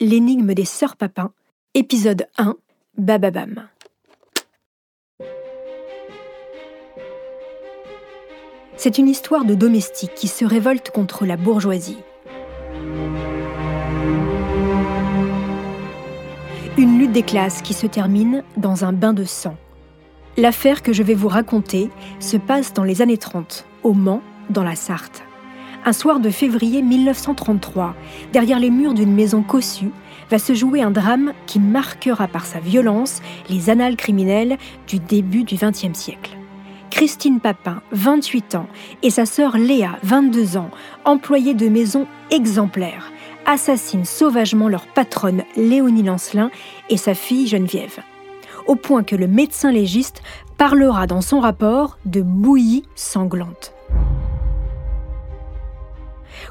[0.00, 1.32] L'énigme des sœurs Papin,
[1.74, 2.54] épisode 1,
[2.98, 3.66] Bababam.
[8.76, 11.98] C'est une histoire de domestiques qui se révoltent contre la bourgeoisie.
[16.76, 19.56] Une lutte des classes qui se termine dans un bain de sang.
[20.36, 21.90] L'affaire que je vais vous raconter
[22.20, 25.24] se passe dans les années 30, au Mans, dans la Sarthe.
[25.88, 27.94] Un soir de février 1933,
[28.34, 29.90] derrière les murs d'une maison cossue,
[30.30, 35.44] va se jouer un drame qui marquera par sa violence les annales criminelles du début
[35.44, 36.36] du XXe siècle.
[36.90, 38.66] Christine Papin, 28 ans,
[39.02, 40.68] et sa sœur Léa, 22 ans,
[41.06, 43.10] employées de maison exemplaires,
[43.46, 46.50] assassinent sauvagement leur patronne Léonie Lancelin
[46.90, 48.00] et sa fille Geneviève.
[48.66, 50.22] Au point que le médecin légiste
[50.58, 53.72] parlera dans son rapport de bouillie sanglante.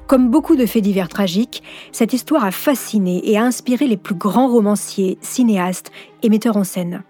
[0.08, 4.16] Comme beaucoup de faits divers tragiques, cette histoire a fasciné et a inspiré les plus
[4.16, 5.92] grands romanciers, cinéastes
[6.24, 7.04] et metteurs en scène.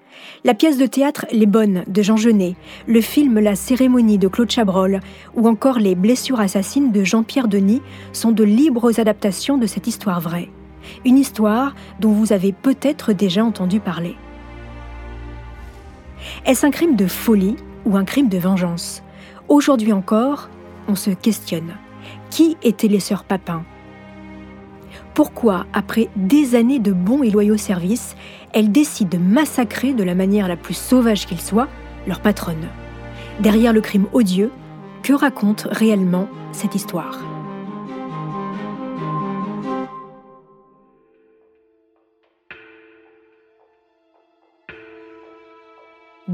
[0.43, 2.55] La pièce de théâtre Les Bonnes de Jean Genet,
[2.87, 4.99] le film La Cérémonie de Claude Chabrol
[5.35, 10.19] ou encore Les Blessures assassines de Jean-Pierre Denis sont de libres adaptations de cette histoire
[10.19, 10.49] vraie.
[11.05, 14.15] Une histoire dont vous avez peut-être déjà entendu parler.
[16.47, 19.03] Est-ce un crime de folie ou un crime de vengeance?
[19.49, 20.49] Aujourd'hui encore,
[20.87, 21.75] on se questionne.
[22.29, 23.63] Qui étaient les sœurs Papin?
[25.13, 28.15] Pourquoi, après des années de bons et loyaux services,
[28.53, 31.67] elles décident de massacrer de la manière la plus sauvage qu'il soit
[32.05, 32.67] leur patronne?
[33.39, 34.51] Derrière le crime odieux,
[35.03, 37.36] que raconte réellement cette histoire?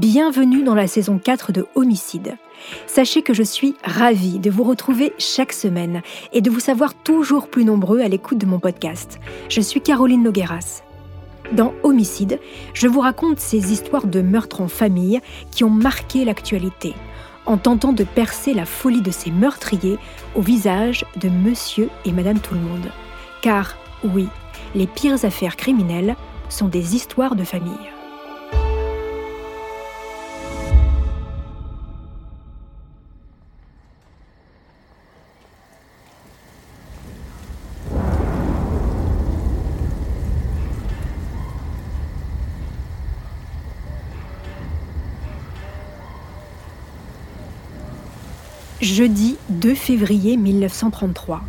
[0.04, 2.36] Bienvenue dans la saison 4 de Homicide.
[2.86, 6.02] Sachez que je suis ravie de vous retrouver chaque semaine
[6.34, 9.18] et de vous savoir toujours plus nombreux à l'écoute de mon podcast.
[9.48, 10.82] Je suis Caroline Nogueras.
[11.52, 12.38] Dans Homicide,
[12.74, 16.92] je vous raconte ces histoires de meurtres en famille qui ont marqué l'actualité,
[17.46, 19.96] en tentant de percer la folie de ces meurtriers
[20.34, 22.92] au visage de monsieur et madame tout le monde.
[23.40, 24.28] Car, oui,
[24.74, 26.14] les pires affaires criminelles
[26.50, 27.93] sont des histoires de famille.
[48.84, 51.40] Jeudi 2 février 1933.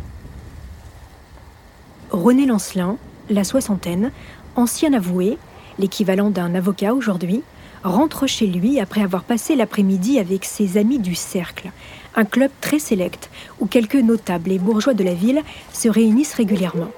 [2.10, 2.96] René Lancelin,
[3.28, 4.10] la soixantaine,
[4.54, 5.36] ancien avoué,
[5.78, 7.42] l'équivalent d'un avocat aujourd'hui,
[7.84, 11.72] rentre chez lui après avoir passé l'après-midi avec ses amis du Cercle,
[12.14, 13.28] un club très sélect
[13.60, 15.42] où quelques notables et bourgeois de la ville
[15.74, 16.88] se réunissent régulièrement.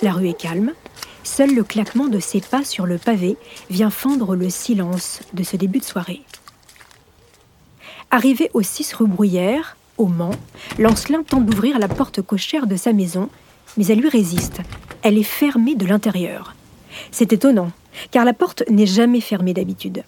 [0.00, 0.72] La rue est calme,
[1.22, 3.36] seul le claquement de ses pas sur le pavé
[3.68, 6.22] vient fendre le silence de ce début de soirée.
[8.10, 10.30] Arrivé au 6 rue Bruyère, au Mans,
[10.78, 13.28] Lancelin tente d'ouvrir la porte cochère de sa maison,
[13.76, 14.60] mais elle lui résiste.
[15.02, 16.54] Elle est fermée de l'intérieur.
[17.10, 17.72] C'est étonnant,
[18.10, 20.04] car la porte n'est jamais fermée d'habitude.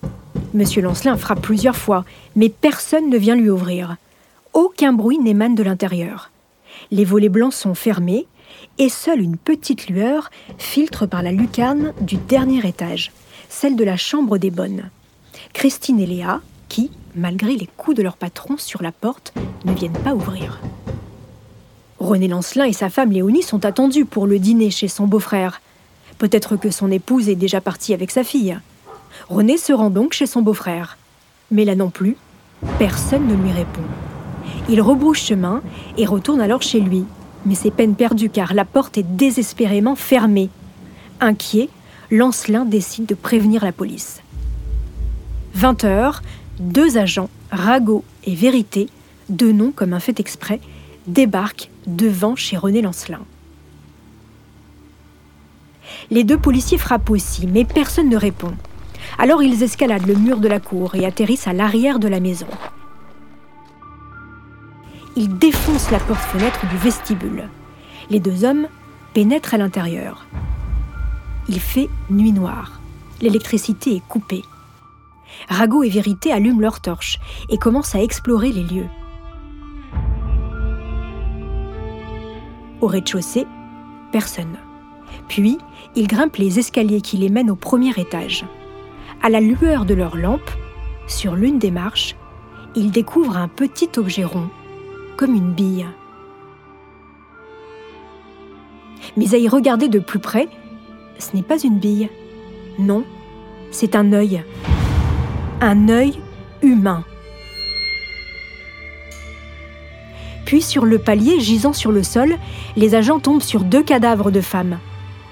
[0.55, 2.05] Monsieur Lancelin frappe plusieurs fois,
[2.37, 3.97] mais personne ne vient lui ouvrir.
[4.53, 6.31] Aucun bruit n'émane de l'intérieur.
[6.91, 8.27] Les volets blancs sont fermés,
[8.79, 13.13] et seule une petite lueur filtre par la lucarne du dernier étage,
[13.49, 14.89] celle de la chambre des bonnes.
[15.53, 19.35] Christine et Léa, qui, malgré les coups de leur patron sur la porte,
[19.65, 20.61] ne viennent pas ouvrir.
[21.99, 25.61] René Lancelin et sa femme Léonie sont attendus pour le dîner chez son beau-frère.
[26.19, 28.59] Peut-être que son épouse est déjà partie avec sa fille.
[29.29, 30.97] René se rend donc chez son beau-frère.
[31.51, 32.17] Mais là non plus,
[32.79, 33.83] personne ne lui répond.
[34.69, 35.61] Il rebrouche chemin
[35.97, 37.05] et retourne alors chez lui.
[37.47, 40.51] Mais c'est peine perdue car la porte est désespérément fermée.
[41.21, 41.69] Inquiet,
[42.11, 44.23] Lancelin décide de prévenir la police.
[45.55, 46.23] 20 heures,
[46.61, 48.89] deux agents, Rago et Vérité,
[49.29, 50.61] deux noms comme un fait exprès,
[51.07, 53.21] débarquent devant chez René Lancelin.
[56.11, 58.55] Les deux policiers frappent aussi, mais personne ne répond.
[59.19, 62.47] Alors ils escaladent le mur de la cour et atterrissent à l'arrière de la maison.
[65.17, 67.49] Ils défoncent la porte-fenêtre du vestibule.
[68.11, 68.69] Les deux hommes
[69.15, 70.27] pénètrent à l'intérieur.
[71.49, 72.81] Il fait nuit noire.
[73.21, 74.45] L'électricité est coupée.
[75.49, 77.19] Rago et Vérité allument leurs torches
[77.49, 78.89] et commencent à explorer les lieux.
[82.81, 83.47] Au rez-de-chaussée,
[84.13, 84.57] personne.
[85.29, 85.59] Puis,
[85.97, 88.45] ils grimpent les escaliers qui les mènent au premier étage.
[89.23, 90.51] À la lueur de leurs lampes,
[91.07, 92.15] sur l'une des marches,
[92.77, 94.49] ils découvrent un petit objet rond,
[95.17, 95.87] comme une bille.
[99.17, 100.49] Mais à y regarder de plus près,
[101.19, 102.09] ce n'est pas une bille.
[102.79, 103.05] Non,
[103.71, 104.45] c'est un œil.
[105.61, 106.21] Un œil
[106.63, 107.05] humain.
[110.45, 112.37] Puis sur le palier gisant sur le sol,
[112.77, 114.79] les agents tombent sur deux cadavres de femmes.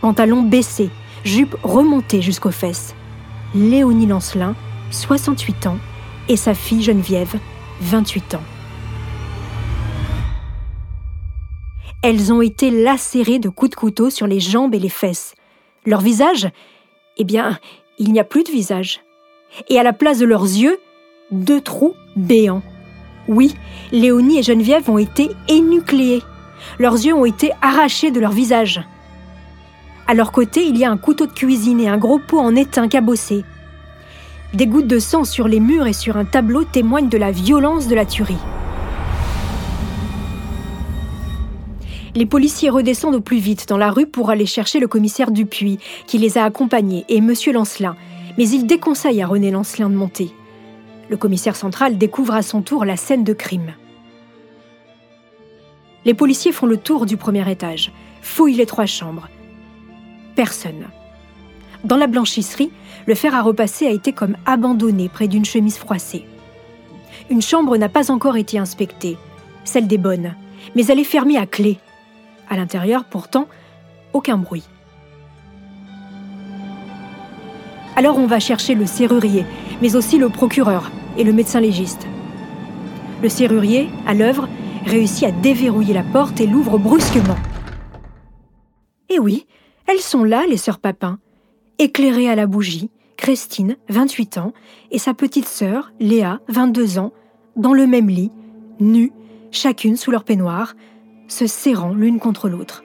[0.00, 0.90] Pantalons baissés,
[1.24, 2.96] jupe remontée jusqu'aux fesses.
[3.54, 4.56] Léonie Lancelin,
[4.90, 5.78] 68 ans,
[6.28, 7.36] et sa fille Geneviève,
[7.82, 8.42] 28 ans.
[12.02, 15.36] Elles ont été lacérées de coups de couteau sur les jambes et les fesses.
[15.86, 16.48] Leur visage
[17.16, 17.60] Eh bien,
[18.00, 19.05] il n'y a plus de visage.
[19.68, 20.78] Et à la place de leurs yeux,
[21.30, 22.62] deux trous béants.
[23.28, 23.54] Oui,
[23.92, 26.22] Léonie et Geneviève ont été énucléés.
[26.78, 28.80] Leurs yeux ont été arrachés de leur visage.
[30.06, 32.54] À leur côté, il y a un couteau de cuisine et un gros pot en
[32.54, 33.44] étain cabossé.
[34.54, 37.88] Des gouttes de sang sur les murs et sur un tableau témoignent de la violence
[37.88, 38.38] de la tuerie.
[42.14, 45.78] Les policiers redescendent au plus vite dans la rue pour aller chercher le commissaire Dupuis,
[46.06, 47.34] qui les a accompagnés, et M.
[47.52, 47.96] Lancelin,
[48.38, 50.32] mais il déconseille à René Lancelin de monter.
[51.08, 53.74] Le commissaire central découvre à son tour la scène de crime.
[56.04, 57.92] Les policiers font le tour du premier étage,
[58.22, 59.28] fouillent les trois chambres.
[60.34, 60.86] Personne.
[61.84, 62.70] Dans la blanchisserie,
[63.06, 66.24] le fer à repasser a été comme abandonné près d'une chemise froissée.
[67.30, 69.16] Une chambre n'a pas encore été inspectée,
[69.64, 70.34] celle des bonnes,
[70.74, 71.78] mais elle est fermée à clé.
[72.48, 73.48] À l'intérieur, pourtant,
[74.12, 74.64] aucun bruit.
[77.96, 79.44] Alors on va chercher le serrurier,
[79.80, 82.06] mais aussi le procureur et le médecin légiste.
[83.22, 84.48] Le serrurier, à l'œuvre,
[84.84, 87.36] réussit à déverrouiller la porte et l'ouvre brusquement.
[89.08, 89.46] Et oui,
[89.86, 91.18] elles sont là, les sœurs Papin,
[91.78, 94.52] éclairées à la bougie, Christine, 28 ans,
[94.90, 97.12] et sa petite sœur, Léa, 22 ans,
[97.56, 98.30] dans le même lit,
[98.78, 99.12] nues,
[99.50, 100.74] chacune sous leur peignoir,
[101.28, 102.84] se serrant l'une contre l'autre.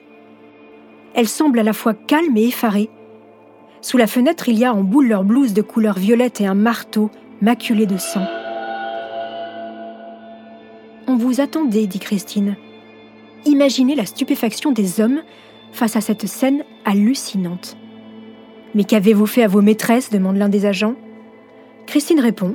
[1.14, 2.90] Elles semblent à la fois calmes et effarées.
[3.82, 6.54] Sous la fenêtre, il y a en boule leur blouse de couleur violette et un
[6.54, 8.24] marteau maculé de sang.
[11.08, 12.54] On vous attendait, dit Christine.
[13.44, 15.22] Imaginez la stupéfaction des hommes
[15.72, 17.76] face à cette scène hallucinante.
[18.76, 20.10] Mais qu'avez-vous fait à vos maîtresses?
[20.10, 20.94] demande l'un des agents.
[21.86, 22.54] Christine répond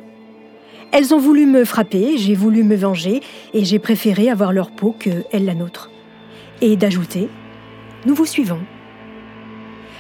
[0.94, 3.22] Elles ont voulu me frapper, j'ai voulu me venger,
[3.54, 5.92] et j'ai préféré avoir leur peau que elle la nôtre.
[6.62, 7.28] Et d'ajouter
[8.06, 8.62] Nous vous suivons.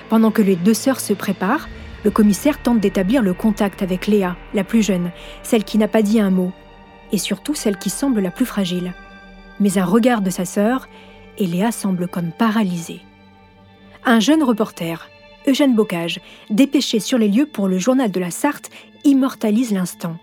[0.09, 1.67] Pendant que les deux sœurs se préparent,
[2.05, 5.11] le commissaire tente d'établir le contact avec Léa, la plus jeune,
[5.43, 6.53] celle qui n'a pas dit un mot,
[7.11, 8.93] et surtout celle qui semble la plus fragile.
[9.59, 10.87] Mais un regard de sa sœur,
[11.37, 13.01] et Léa semble comme paralysée.
[14.05, 15.09] Un jeune reporter,
[15.47, 18.69] Eugène Bocage, dépêché sur les lieux pour le journal de la Sarthe,
[19.03, 20.17] immortalise l'instant.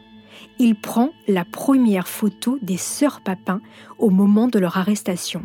[0.59, 3.61] Il prend la première photo des sœurs Papin
[3.99, 5.45] au moment de leur arrestation.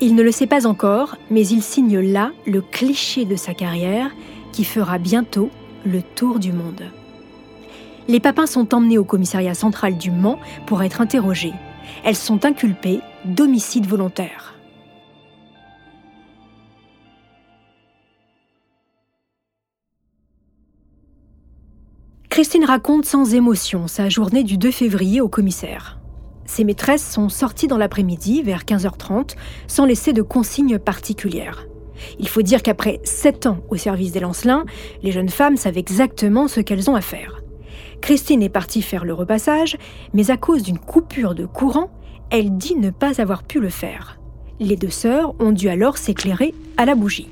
[0.00, 4.10] Il ne le sait pas encore, mais il signe là le cliché de sa carrière
[4.52, 5.50] qui fera bientôt
[5.86, 6.82] le tour du monde.
[8.08, 11.54] Les papins sont emmenés au commissariat central du Mans pour être interrogés.
[12.04, 14.54] Elles sont inculpées d'homicide volontaire.
[22.28, 25.98] Christine raconte sans émotion sa journée du 2 février au commissaire.
[26.54, 29.34] Ses maîtresses sont sorties dans l'après-midi, vers 15h30,
[29.66, 31.66] sans laisser de consignes particulières.
[32.20, 34.64] Il faut dire qu'après sept ans au service des Lancelins,
[35.02, 37.42] les jeunes femmes savent exactement ce qu'elles ont à faire.
[38.00, 39.76] Christine est partie faire le repassage,
[40.12, 41.90] mais à cause d'une coupure de courant,
[42.30, 44.20] elle dit ne pas avoir pu le faire.
[44.60, 47.30] Les deux sœurs ont dû alors s'éclairer à la bougie.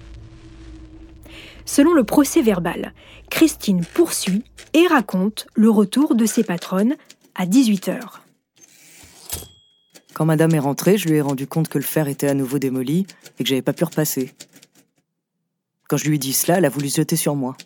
[1.64, 2.92] Selon le procès verbal,
[3.30, 4.42] Christine poursuit
[4.74, 6.96] et raconte le retour de ses patronnes
[7.36, 8.21] à 18h.
[10.14, 12.58] Quand madame est rentrée, je lui ai rendu compte que le fer était à nouveau
[12.58, 13.06] démoli
[13.38, 14.32] et que j'avais pas pu repasser.
[15.88, 17.56] Quand je lui ai dit cela, elle a voulu se jeter sur moi.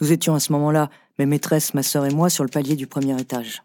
[0.00, 2.86] Nous étions à ce moment-là, mes maîtresses, ma sœur et moi, sur le palier du
[2.86, 3.62] premier étage.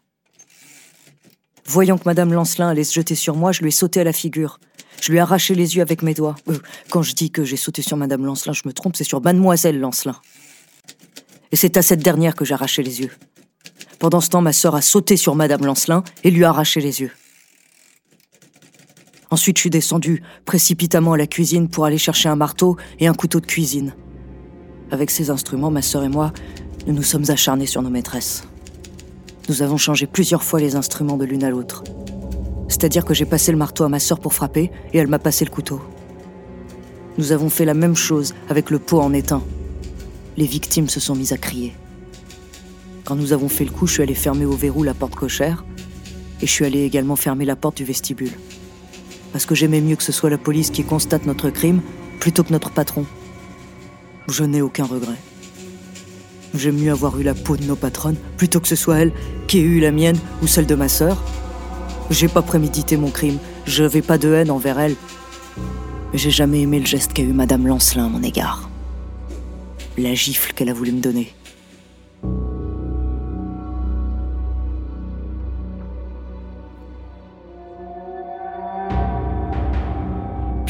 [1.66, 4.12] Voyant que madame Lancelin allait se jeter sur moi, je lui ai sauté à la
[4.12, 4.58] figure.
[5.00, 6.36] Je lui ai arraché les yeux avec mes doigts.
[6.48, 6.58] Euh,
[6.90, 9.78] quand je dis que j'ai sauté sur Madame Lancelin, je me trompe, c'est sur Mademoiselle
[9.78, 10.16] Lancelin.
[11.50, 13.10] Et c'est à cette dernière que j'ai arraché les yeux.
[14.02, 17.02] Pendant ce temps, ma sœur a sauté sur Madame Lancelin et lui a arraché les
[17.02, 17.12] yeux.
[19.30, 23.14] Ensuite, je suis descendu précipitamment à la cuisine pour aller chercher un marteau et un
[23.14, 23.94] couteau de cuisine.
[24.90, 26.32] Avec ces instruments, ma sœur et moi,
[26.88, 28.42] nous nous sommes acharnés sur nos maîtresses.
[29.48, 31.84] Nous avons changé plusieurs fois les instruments de l'une à l'autre.
[32.66, 35.44] C'est-à-dire que j'ai passé le marteau à ma sœur pour frapper et elle m'a passé
[35.44, 35.80] le couteau.
[37.18, 39.44] Nous avons fait la même chose avec le pot en étain.
[40.36, 41.76] Les victimes se sont mises à crier.
[43.16, 45.64] Nous avons fait le coup, je suis allé fermer au verrou la porte cochère
[46.40, 48.32] et je suis allé également fermer la porte du vestibule.
[49.32, 51.80] parce que j'aimais mieux que ce soit la police qui constate notre crime
[52.20, 53.06] plutôt que notre patron.
[54.28, 55.16] Je n'ai aucun regret.
[56.54, 59.12] J'aime mieux avoir eu la peau de nos patronnes plutôt que ce soit elle
[59.46, 61.22] qui ait eu la mienne ou celle de ma sœur.
[62.10, 64.96] J'ai pas prémédité mon crime, je n'avais pas de haine envers elle.
[66.12, 68.68] J'ai jamais aimé le geste qu'a eu Madame Lancelin à mon égard.
[69.96, 71.32] La gifle qu'elle a voulu me donner.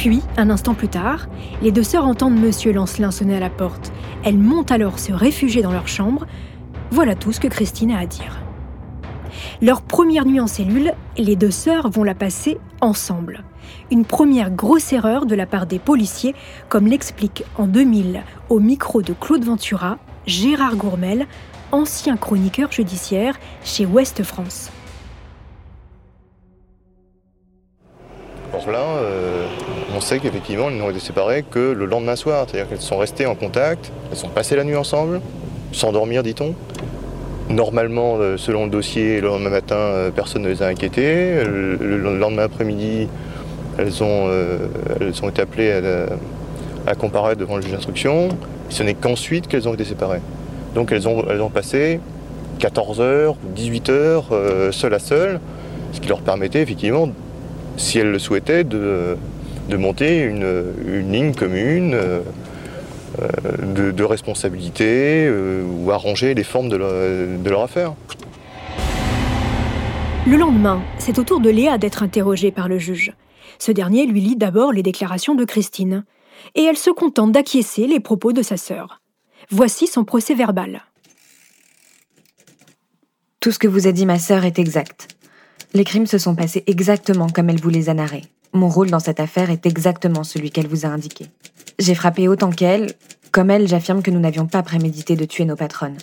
[0.03, 1.29] Puis, un instant plus tard,
[1.63, 3.93] les deux sœurs entendent Monsieur Lancelin sonner à la porte.
[4.25, 6.27] Elles montent alors se réfugier dans leur chambre.
[6.91, 8.41] Voilà tout ce que Christine a à dire.
[9.61, 13.45] Leur première nuit en cellule, les deux sœurs vont la passer ensemble.
[13.93, 16.35] Une première grosse erreur de la part des policiers,
[16.69, 21.29] comme l'explique en 2000 au micro de Claude Ventura, Gérard Gourmel,
[21.71, 24.73] ancien chroniqueur judiciaire chez Ouest France.
[28.67, 29.49] Euh,
[29.95, 32.47] on sait qu'effectivement, elles n'ont été séparées que le lendemain soir.
[32.47, 35.21] C'est-à-dire qu'elles sont restées en contact, elles sont passées la nuit ensemble,
[35.73, 36.55] sans dormir, dit-on.
[37.49, 41.45] Normalement, euh, selon le dossier, le lendemain matin, euh, personne ne les a inquiétées.
[41.45, 43.09] Le lendemain après-midi,
[43.79, 44.31] elles, ont,
[45.01, 45.73] elles ont été appelées
[46.87, 48.29] à, comparaître devant le juge d'instruction.
[48.69, 50.21] Ce n'est qu'ensuite qu'elles ont été séparées.
[50.75, 52.01] Donc elles ont, elles ont passé
[52.59, 54.25] 14 heures ou 18 heures
[54.73, 55.41] seules à seules,
[55.93, 57.09] ce qui leur permettait effectivement
[57.77, 59.17] si elle le souhaitait, de,
[59.71, 67.95] monter une, ligne commune euh, de, responsabilité euh, ou arranger les formes de leur, affaire.
[70.27, 73.13] Le lendemain, c'est au tour de Léa d'être interrogée par le juge.
[73.59, 76.05] Ce dernier lui lit d'abord les déclarations de Christine,
[76.55, 79.01] et elle se contente d'acquiescer les propos de sa sœur.
[79.51, 80.83] Voici son procès verbal.
[83.41, 85.09] Tout ce que vous a dit ma sœur est exact.
[85.75, 88.25] Les crimes se sont passés exactement comme elle vous les a narrés.
[88.55, 91.27] Mon rôle dans cette affaire est exactement celui qu'elle vous a indiqué.
[91.79, 92.93] J'ai frappé autant qu'elle.
[93.31, 95.97] Comme elle, j'affirme que nous n'avions pas prémédité de tuer nos patronnes.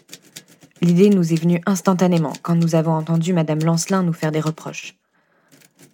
[0.82, 4.96] L'idée nous est venue instantanément quand nous avons entendu Madame Lancelin nous faire des reproches.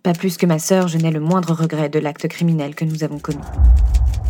[0.01, 3.03] Pas plus que ma sœur, je n'ai le moindre regret de l'acte criminel que nous
[3.03, 3.39] avons commis.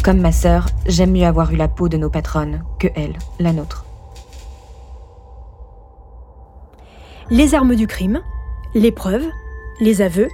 [0.03, 3.53] Comme ma sœur, j'aime mieux avoir eu la peau de nos patronnes que elle, la
[3.53, 3.85] nôtre.
[7.29, 8.21] Les armes du crime,
[8.73, 9.27] les preuves,
[9.79, 10.29] les aveux.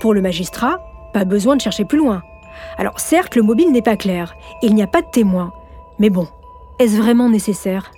[0.00, 0.78] Pour le magistrat,
[1.12, 2.22] pas besoin de chercher plus loin.
[2.78, 5.52] Alors certes, le mobile n'est pas clair, il n'y a pas de témoin.
[5.98, 6.26] Mais bon,
[6.78, 7.90] est-ce vraiment nécessaire?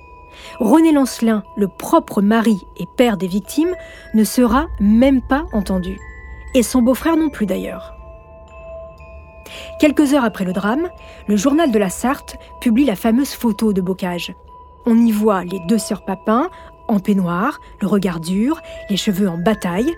[0.59, 3.75] René Lancelin, le propre mari et père des victimes,
[4.15, 5.99] ne sera même pas entendu.
[6.55, 7.95] Et son beau-frère non plus d'ailleurs.
[9.79, 10.89] Quelques heures après le drame,
[11.29, 14.35] le journal de la Sarthe publie la fameuse photo de Bocage.
[14.87, 16.49] On y voit les deux sœurs Papin
[16.89, 19.95] en peignoir, le regard dur, les cheveux en bataille.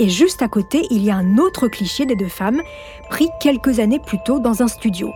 [0.00, 2.62] Et juste à côté, il y a un autre cliché des deux femmes,
[3.10, 5.12] pris quelques années plus tôt dans un studio.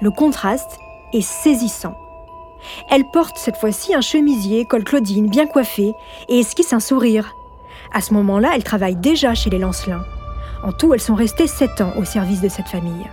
[0.00, 0.78] Le contraste
[1.12, 1.94] est saisissant.
[2.90, 5.92] Elle porte cette fois-ci un chemisier col Claudine bien coiffé
[6.30, 7.36] et esquisse un sourire.
[7.92, 10.06] À ce moment-là, elle travaille déjà chez les Lancelins.
[10.62, 13.06] En tout, elles sont restées sept ans au service de cette famille.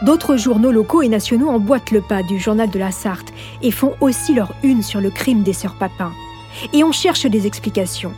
[0.00, 3.96] D'autres journaux locaux et nationaux emboîtent le pas du journal de la Sarthe et font
[4.00, 6.12] aussi leur une sur le crime des sœurs Papin.
[6.72, 8.14] Et on cherche des explications.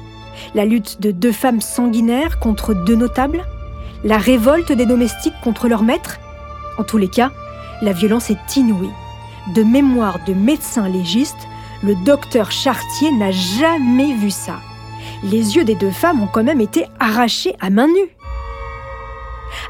[0.54, 3.45] La lutte de deux femmes sanguinaires contre deux notables
[4.04, 6.18] La révolte des domestiques contre leur maître
[6.78, 7.30] En tous les cas,
[7.83, 8.90] la violence est inouïe.
[9.54, 11.49] De mémoire de médecin légiste,
[11.83, 14.57] le docteur Chartier n'a jamais vu ça.
[15.23, 18.16] Les yeux des deux femmes ont quand même été arrachés à main nue.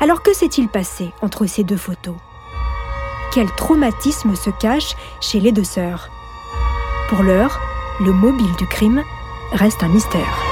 [0.00, 2.16] Alors que s'est-il passé entre ces deux photos?
[3.32, 6.08] Quel traumatisme se cache chez les deux sœurs?
[7.08, 7.60] Pour l'heure,
[8.00, 9.02] le mobile du crime
[9.52, 10.48] reste un mystère.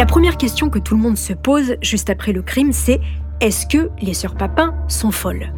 [0.00, 3.02] La première question que tout le monde se pose juste après le crime, c'est
[3.42, 5.52] est-ce que les sœurs Papin sont folles?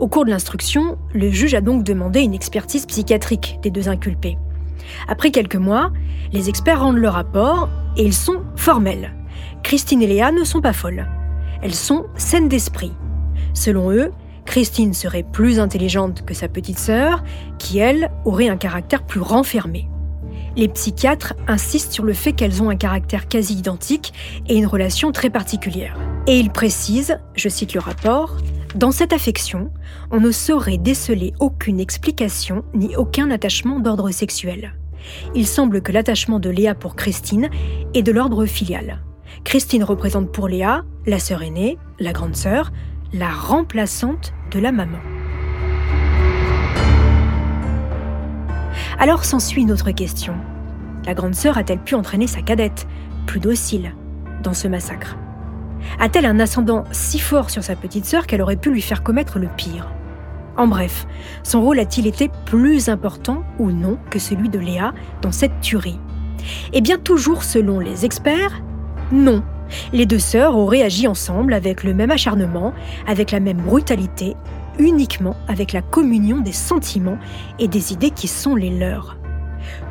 [0.00, 4.36] Au cours de l'instruction, le juge a donc demandé une expertise psychiatrique des deux inculpés.
[5.06, 5.92] Après quelques mois,
[6.32, 9.14] les experts rendent le rapport et ils sont formels.
[9.62, 11.06] Christine et Léa ne sont pas folles.
[11.62, 12.94] Elles sont saines d'esprit.
[13.52, 14.10] Selon eux,
[14.44, 17.22] Christine serait plus intelligente que sa petite sœur,
[17.60, 19.86] qui, elle, aurait un caractère plus renfermé.
[20.56, 24.12] Les psychiatres insistent sur le fait qu'elles ont un caractère quasi identique
[24.46, 25.98] et une relation très particulière.
[26.26, 28.36] Et ils précisent, je cite le rapport,
[28.74, 29.70] dans cette affection,
[30.10, 34.74] on ne saurait déceler aucune explication ni aucun attachement d'ordre sexuel.
[35.34, 37.50] Il semble que l'attachement de Léa pour Christine
[37.94, 39.02] est de l'ordre filial.
[39.44, 42.72] Christine représente pour Léa la sœur aînée, la grande sœur,
[43.12, 44.98] la remplaçante de la maman.
[48.98, 50.34] Alors s'ensuit une autre question.
[51.04, 52.86] La grande sœur a-t-elle pu entraîner sa cadette,
[53.26, 53.94] plus docile,
[54.42, 55.16] dans ce massacre?
[56.00, 59.38] A-t-elle un ascendant si fort sur sa petite sœur qu'elle aurait pu lui faire commettre
[59.38, 59.88] le pire?
[60.56, 61.06] En bref,
[61.42, 65.98] son rôle a-t-il été plus important ou non que celui de Léa dans cette tuerie?
[66.72, 68.62] Eh bien toujours selon les experts,
[69.12, 69.42] non.
[69.92, 72.72] Les deux sœurs auraient agi ensemble avec le même acharnement,
[73.06, 74.36] avec la même brutalité,
[74.78, 77.18] uniquement avec la communion des sentiments
[77.58, 79.16] et des idées qui sont les leurs.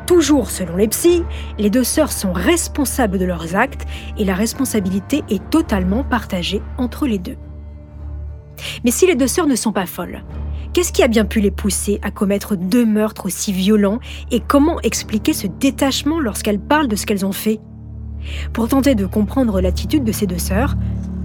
[0.06, 1.24] Toujours selon les psys,
[1.58, 3.86] les deux sœurs sont responsables de leurs actes
[4.18, 7.36] et la responsabilité est totalement partagée entre les deux.
[8.84, 10.22] Mais si les deux sœurs ne sont pas folles,
[10.72, 13.98] qu'est-ce qui a bien pu les pousser à commettre deux meurtres aussi violents
[14.30, 17.60] et comment expliquer ce détachement lorsqu'elles parlent de ce qu'elles ont fait?
[18.52, 20.76] Pour tenter de comprendre l'attitude de ces deux sœurs,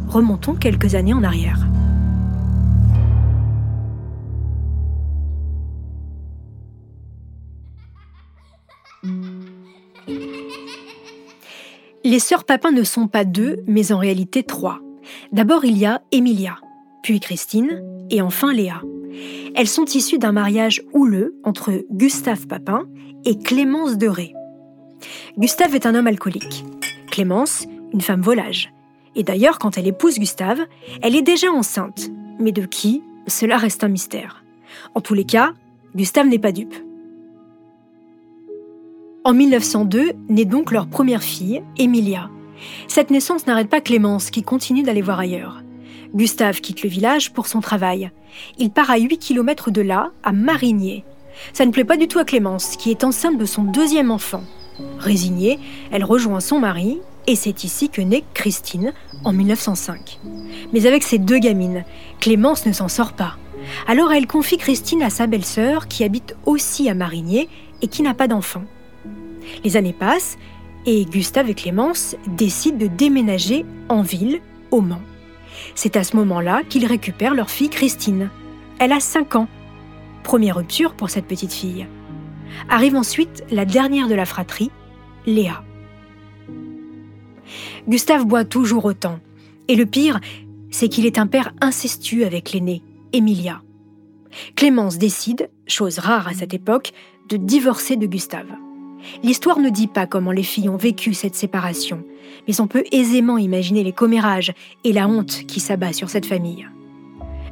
[0.07, 1.67] remontons quelques années en arrière.
[12.05, 14.79] Les sœurs Papin ne sont pas deux, mais en réalité trois.
[15.33, 16.57] D'abord, il y a Emilia,
[17.03, 18.81] puis Christine, et enfin Léa.
[19.55, 22.85] Elles sont issues d'un mariage houleux entre Gustave Papin
[23.25, 24.33] et Clémence de Ré.
[25.37, 26.63] Gustave est un homme alcoolique.
[27.11, 28.71] Clémence, une femme volage.
[29.15, 30.61] Et d'ailleurs, quand elle épouse Gustave,
[31.01, 32.09] elle est déjà enceinte.
[32.39, 33.03] Mais de qui?
[33.27, 34.43] Cela reste un mystère.
[34.95, 35.51] En tous les cas,
[35.95, 36.75] Gustave n'est pas dupe.
[39.25, 42.29] En 1902 naît donc leur première fille, Emilia.
[42.87, 45.61] Cette naissance n'arrête pas Clémence, qui continue d'aller voir ailleurs.
[46.15, 48.11] Gustave quitte le village pour son travail.
[48.57, 51.03] Il part à 8 km de là, à Marigné.
[51.51, 54.43] Ça ne plaît pas du tout à Clémence, qui est enceinte de son deuxième enfant.
[54.99, 55.59] Résignée,
[55.91, 58.93] elle rejoint son mari, et c'est ici que naît Christine,
[59.25, 60.19] en 1905.
[60.71, 61.83] Mais avec ses deux gamines,
[62.21, 63.35] Clémence ne s'en sort pas.
[63.85, 67.49] Alors elle confie Christine à sa belle-sœur, qui habite aussi à Marigné
[67.81, 68.63] et qui n'a pas d'enfant.
[69.63, 70.37] Les années passent
[70.85, 75.01] et Gustave et Clémence décident de déménager en ville, au Mans.
[75.75, 78.29] C'est à ce moment-là qu'ils récupèrent leur fille Christine.
[78.79, 79.47] Elle a 5 ans.
[80.23, 81.87] Première rupture pour cette petite fille.
[82.69, 84.71] Arrive ensuite la dernière de la fratrie,
[85.25, 85.63] Léa.
[87.87, 89.19] Gustave boit toujours autant.
[89.67, 90.19] Et le pire,
[90.71, 92.83] c'est qu'il est un père incestueux avec l'aînée,
[93.13, 93.61] Emilia.
[94.55, 96.91] Clémence décide, chose rare à cette époque,
[97.29, 98.51] de divorcer de Gustave.
[99.23, 102.03] L'histoire ne dit pas comment les filles ont vécu cette séparation,
[102.47, 106.67] mais on peut aisément imaginer les commérages et la honte qui s'abat sur cette famille.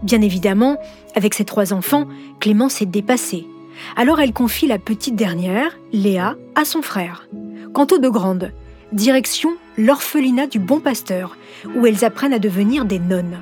[0.03, 0.77] Bien évidemment,
[1.15, 2.05] avec ses trois enfants,
[2.39, 3.47] Clémence est dépassée.
[3.95, 7.27] Alors elle confie la petite dernière, Léa, à son frère.
[7.73, 8.51] Quant aux deux grandes,
[8.91, 11.37] direction l'orphelinat du Bon Pasteur,
[11.75, 13.41] où elles apprennent à devenir des nonnes.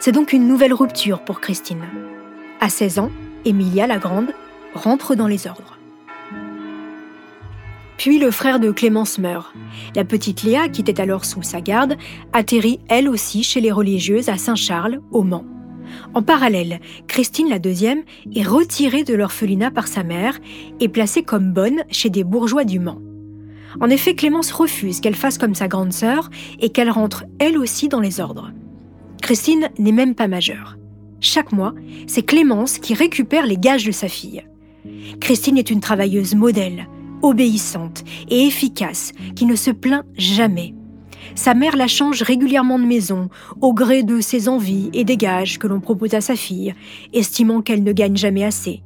[0.00, 1.84] C'est donc une nouvelle rupture pour Christine.
[2.60, 3.10] À 16 ans,
[3.44, 4.32] Emilia la Grande
[4.74, 5.73] rentre dans les ordres.
[8.04, 9.54] Puis le frère de Clémence meurt.
[9.96, 11.96] La petite Léa, qui était alors sous sa garde,
[12.34, 15.46] atterrit elle aussi chez les religieuses à Saint-Charles, au Mans.
[16.12, 18.02] En parallèle, Christine la deuxième
[18.36, 20.38] est retirée de l'orphelinat par sa mère
[20.80, 23.00] et placée comme bonne chez des bourgeois du Mans.
[23.80, 26.28] En effet, Clémence refuse qu'elle fasse comme sa grande sœur
[26.60, 28.52] et qu'elle rentre elle aussi dans les ordres.
[29.22, 30.76] Christine n'est même pas majeure.
[31.20, 31.72] Chaque mois,
[32.06, 34.44] c'est Clémence qui récupère les gages de sa fille.
[35.20, 36.86] Christine est une travailleuse modèle,
[37.24, 40.74] obéissante et efficace, qui ne se plaint jamais.
[41.34, 43.28] Sa mère la change régulièrement de maison,
[43.60, 46.74] au gré de ses envies et des gages que l'on propose à sa fille,
[47.12, 48.82] estimant qu'elle ne gagne jamais assez.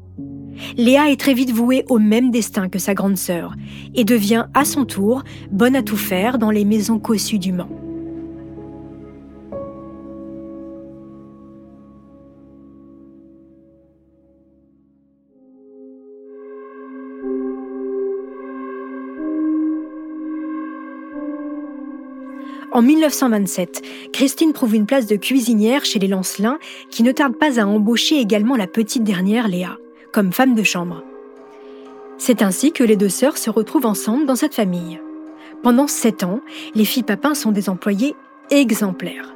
[0.76, 3.54] Léa est très vite vouée au même destin que sa grande sœur,
[3.94, 7.87] et devient à son tour bonne à tout faire dans les maisons cossues du Mans.
[22.70, 26.58] En 1927, Christine trouve une place de cuisinière chez les Lancelins
[26.90, 29.78] qui ne tarde pas à embaucher également la petite dernière Léa,
[30.12, 31.02] comme femme de chambre.
[32.18, 35.00] C'est ainsi que les deux sœurs se retrouvent ensemble dans cette famille.
[35.62, 36.40] Pendant sept ans,
[36.74, 38.14] les filles Papin sont des employés
[38.50, 39.34] exemplaires.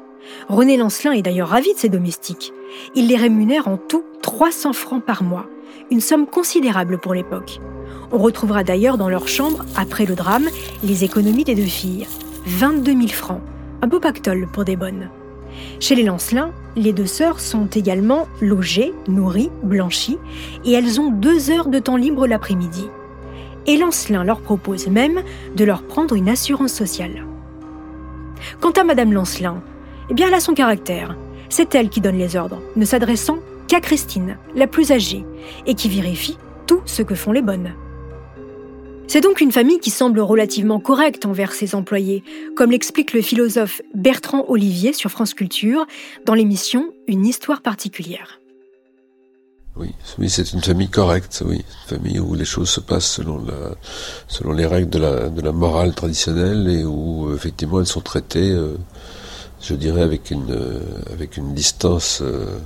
[0.49, 2.53] René Lancelin est d'ailleurs ravi de ses domestiques.
[2.95, 5.47] Il les rémunère en tout 300 francs par mois,
[5.91, 7.61] une somme considérable pour l'époque.
[8.11, 10.49] On retrouvera d'ailleurs dans leur chambre, après le drame,
[10.85, 12.07] les économies des deux filles,
[12.47, 13.41] 22 000 francs.
[13.83, 15.09] Un beau pactole pour des bonnes.
[15.81, 20.19] Chez les Lancelins, les deux sœurs sont également logées, nourries, blanchies,
[20.65, 22.89] et elles ont deux heures de temps libre l'après-midi.
[23.67, 25.23] Et Lancelin leur propose même
[25.55, 27.27] de leur prendre une assurance sociale.
[28.61, 29.63] Quant à Madame Lancelin,
[30.11, 31.17] eh bien elle a son caractère.
[31.49, 35.25] C'est elle qui donne les ordres, ne s'adressant qu'à Christine, la plus âgée,
[35.67, 37.73] et qui vérifie tout ce que font les bonnes.
[39.09, 42.25] C'est donc une famille qui semble relativement correcte envers ses employés,
[42.57, 45.87] comme l'explique le philosophe Bertrand Olivier sur France Culture
[46.25, 48.41] dans l'émission Une histoire particulière.
[49.77, 49.95] Oui,
[50.29, 53.43] c'est une famille correcte, oui, une famille où les choses se passent selon,
[54.53, 54.99] les règles de
[55.41, 58.77] la, morale traditionnelle et où effectivement elles sont traitées, euh,
[59.63, 62.59] je dirais, avec une, euh, distance, euh,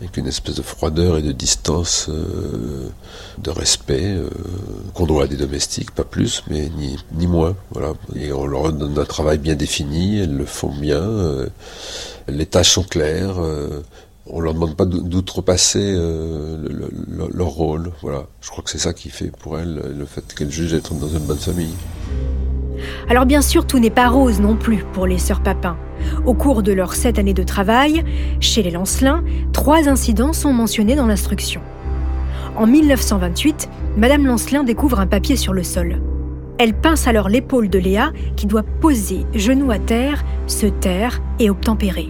[0.00, 4.16] avec une espèce de froideur et de distance, de respect
[4.94, 7.56] qu'on doit à des domestiques, pas plus, mais ni, ni moins.
[7.72, 7.94] Voilà.
[8.14, 11.02] Et on leur donne un travail bien défini, elles le font bien,
[12.28, 13.38] les tâches sont claires
[14.30, 16.56] on leur demande pas d'outrepasser euh,
[17.32, 17.92] leur rôle.
[18.02, 20.94] Voilà, je crois que c'est ça qui fait pour elles le fait qu'elles jugent être
[20.94, 21.74] dans une bonne famille.
[23.08, 25.76] Alors bien sûr, tout n'est pas rose non plus pour les sœurs Papin.
[26.26, 28.04] Au cours de leurs sept années de travail,
[28.40, 31.60] chez les Lancelins, trois incidents sont mentionnés dans l'instruction.
[32.56, 36.00] En 1928, Madame Lancelin découvre un papier sur le sol.
[36.58, 41.50] Elle pince alors l'épaule de Léa qui doit poser, genou à terre, se taire et
[41.50, 42.08] obtempérer.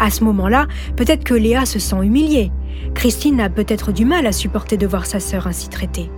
[0.00, 2.50] À ce moment-là, peut-être que Léa se sent humiliée.
[2.94, 6.10] Christine a peut-être du mal à supporter de voir sa sœur ainsi traitée.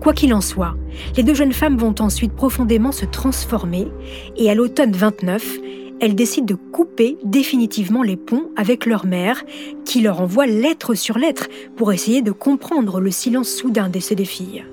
[0.00, 0.76] Quoi qu'il en soit,
[1.16, 3.88] les deux jeunes femmes vont ensuite profondément se transformer
[4.36, 5.58] et à l'automne 29,
[6.00, 9.42] elles décident de couper définitivement les ponts avec leur mère,
[9.84, 14.14] qui leur envoie lettre sur lettre pour essayer de comprendre le silence soudain de ces
[14.14, 14.64] deux filles.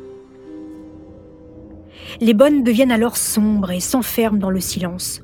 [2.22, 5.24] Les bonnes deviennent alors sombres et s'enferment dans le silence.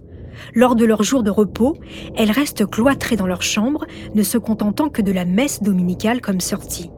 [0.55, 1.77] Lors de leur jour de repos,
[2.15, 3.85] elles restent cloîtrées dans leur chambre,
[4.15, 6.89] ne se contentant que de la messe dominicale comme sortie.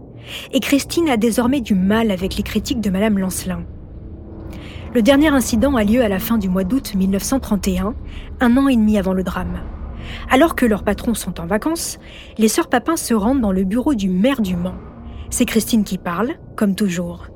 [0.51, 3.63] Et Christine a désormais du mal avec les critiques de Madame Lancelin.
[4.93, 7.95] Le dernier incident a lieu à la fin du mois d'août 1931,
[8.39, 9.61] un an et demi avant le drame.
[10.29, 11.97] Alors que leurs patrons sont en vacances,
[12.37, 14.75] les sœurs Papin se rendent dans le bureau du maire du Mans.
[15.29, 17.30] C'est Christine qui parle, comme toujours.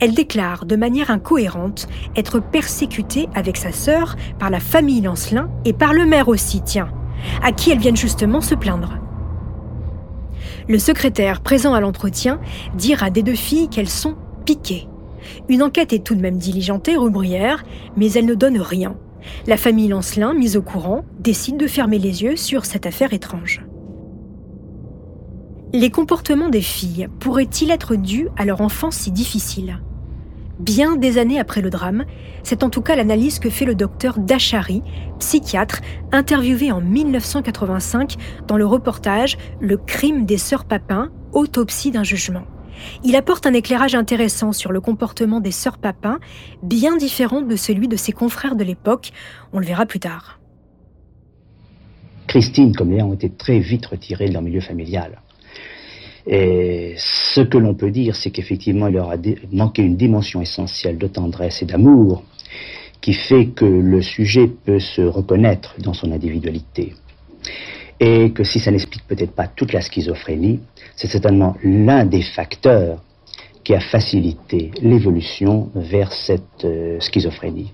[0.00, 5.72] Elle déclare de manière incohérente être persécutée avec sa sœur par la famille Lancelin et
[5.72, 6.88] par le maire aussi, tiens,
[7.42, 8.94] à qui elles viennent justement se plaindre.
[10.68, 12.40] Le secrétaire présent à l'entretien
[12.74, 14.88] dira des deux filles qu'elles sont piquées.
[15.48, 17.64] Une enquête est tout de même diligentée rue Bruyère,
[17.96, 18.96] mais elle ne donne rien.
[19.46, 23.62] La famille Lancelin, mise au courant, décide de fermer les yeux sur cette affaire étrange.
[25.72, 29.80] Les comportements des filles pourraient-ils être dus à leur enfance si difficile?
[30.58, 32.06] Bien des années après le drame,
[32.42, 34.82] c'est en tout cas l'analyse que fait le docteur Dachary,
[35.20, 35.80] psychiatre,
[36.10, 38.16] interviewé en 1985
[38.48, 42.42] dans le reportage Le crime des sœurs Papin, autopsie d'un jugement.
[43.04, 46.18] Il apporte un éclairage intéressant sur le comportement des sœurs Papin,
[46.64, 49.12] bien différent de celui de ses confrères de l'époque,
[49.52, 50.40] on le verra plus tard.
[52.26, 55.20] Christine, comme Léa, ont été très vite retirées de leur milieu familial.
[56.26, 59.16] Et ce que l'on peut dire, c'est qu'effectivement, il leur a
[59.52, 62.22] manqué une dimension essentielle de tendresse et d'amour
[63.00, 66.94] qui fait que le sujet peut se reconnaître dans son individualité.
[67.98, 70.60] Et que si ça n'explique peut-être pas toute la schizophrénie,
[70.96, 73.02] c'est certainement l'un des facteurs
[73.64, 77.72] qui a facilité l'évolution vers cette euh, schizophrénie.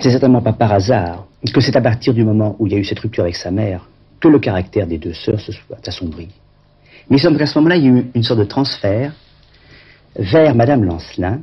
[0.00, 2.78] C'est certainement pas par hasard que c'est à partir du moment où il y a
[2.78, 3.88] eu cette rupture avec sa mère
[4.20, 6.28] que le caractère des deux sœurs se soit assombri.
[7.10, 9.12] Mais il semble qu'à ce moment-là, il y a eu une sorte de transfert
[10.16, 11.40] vers Madame Lancelin,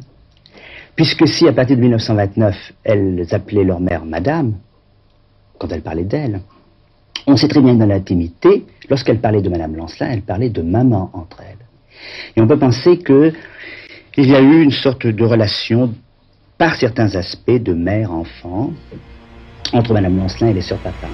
[0.95, 4.55] puisque si à partir de 1929, elles appelaient leur mère Madame,
[5.57, 6.41] quand elles parlaient d'elle,
[7.27, 10.61] on sait très bien que dans l'intimité, lorsqu'elles parlaient de Madame Lancelin, elles parlaient de
[10.61, 11.65] maman entre elles.
[12.35, 13.33] Et on peut penser qu'il
[14.29, 15.93] y a eu une sorte de relation,
[16.57, 18.71] par certains aspects, de mère-enfant,
[19.73, 21.07] entre Madame Lancelin et les sœurs Papin.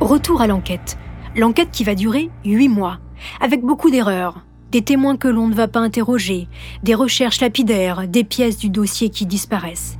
[0.00, 0.98] Retour à l'enquête.
[1.36, 2.98] L'enquête qui va durer huit mois
[3.40, 6.48] avec beaucoup d'erreurs, des témoins que l'on ne va pas interroger,
[6.82, 9.98] des recherches lapidaires, des pièces du dossier qui disparaissent.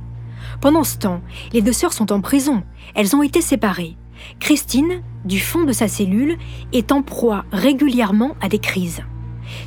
[0.61, 1.21] Pendant ce temps,
[1.51, 2.63] les deux sœurs sont en prison.
[2.93, 3.97] Elles ont été séparées.
[4.39, 6.37] Christine, du fond de sa cellule,
[6.71, 9.01] est en proie régulièrement à des crises.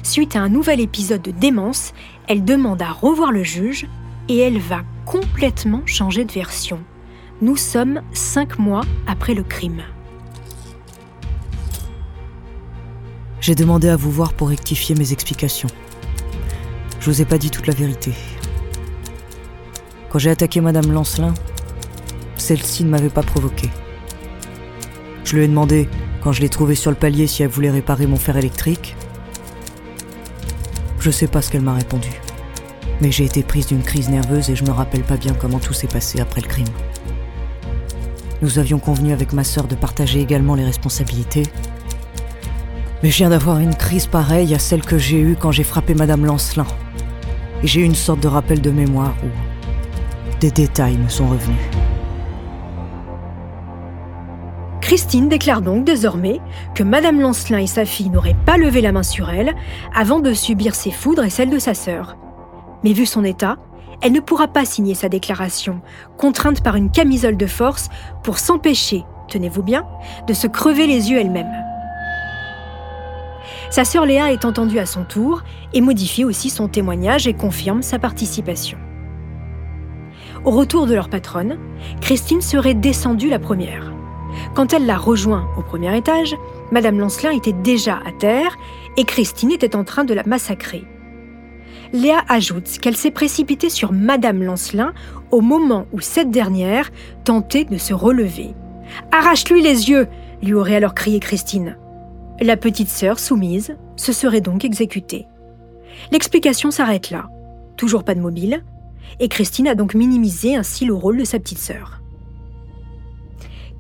[0.03, 1.93] Suite à un nouvel épisode de démence,
[2.27, 3.87] elle demande à revoir le juge
[4.29, 6.81] et elle va complètement changer de version.
[7.41, 9.83] Nous sommes cinq mois après le crime.
[13.41, 15.69] J'ai demandé à vous voir pour rectifier mes explications.
[16.99, 18.13] Je vous ai pas dit toute la vérité.
[20.11, 21.35] Quand j'ai attaqué Madame Lancelin,
[22.37, 23.71] celle-ci ne m'avait pas provoqué.
[25.25, 25.89] Je lui ai demandé,
[26.21, 28.97] quand je l'ai trouvée sur le palier, si elle voulait réparer mon fer électrique.
[30.99, 32.11] Je sais pas ce qu'elle m'a répondu.
[33.01, 35.73] Mais j'ai été prise d'une crise nerveuse et je me rappelle pas bien comment tout
[35.73, 36.67] s'est passé après le crime.
[38.43, 41.45] Nous avions convenu avec ma sœur de partager également les responsabilités,
[43.03, 45.95] Mais je viens d'avoir une crise pareille à celle que j'ai eue quand j'ai frappé
[45.95, 46.67] Madame Lancelin.
[47.63, 51.57] Et j'ai une sorte de rappel de mémoire où des détails me sont revenus.
[54.81, 56.41] Christine déclare donc désormais
[56.75, 59.55] que Madame Lancelin et sa fille n'auraient pas levé la main sur elle
[59.95, 62.17] avant de subir ses foudres et celles de sa sœur.
[62.83, 63.59] Mais vu son état,
[64.01, 65.83] elle ne pourra pas signer sa déclaration,
[66.17, 67.91] contrainte par une camisole de force
[68.23, 69.85] pour s'empêcher, tenez-vous bien,
[70.27, 71.68] de se crever les yeux elle-même.
[73.71, 75.43] Sa sœur Léa est entendue à son tour
[75.75, 78.79] et modifie aussi son témoignage et confirme sa participation.
[80.45, 81.59] Au retour de leur patronne,
[82.01, 83.93] Christine serait descendue la première.
[84.55, 86.35] Quand elle l'a rejoint au premier étage,
[86.71, 88.57] Madame Lancelin était déjà à terre
[88.97, 90.85] et Christine était en train de la massacrer.
[91.93, 94.93] Léa ajoute qu'elle s'est précipitée sur Madame Lancelin
[95.31, 96.91] au moment où cette dernière
[97.25, 98.55] tentait de se relever.
[99.13, 100.07] Arrache-lui les yeux
[100.43, 101.77] lui aurait alors crié Christine.
[102.41, 105.27] La petite sœur, soumise, se serait donc exécutée.
[106.13, 107.29] L'explication s'arrête là.
[107.77, 108.63] Toujours pas de mobile,
[109.19, 112.01] et Christine a donc minimisé ainsi le rôle de sa petite sœur.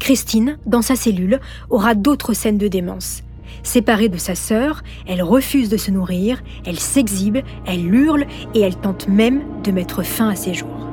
[0.01, 1.39] Christine, dans sa cellule,
[1.71, 3.23] aura d'autres scènes de démence.
[3.63, 8.77] Séparée de sa sœur, elle refuse de se nourrir, elle s'exhibe, elle hurle et elle
[8.77, 10.89] tente même de mettre fin à ses jours.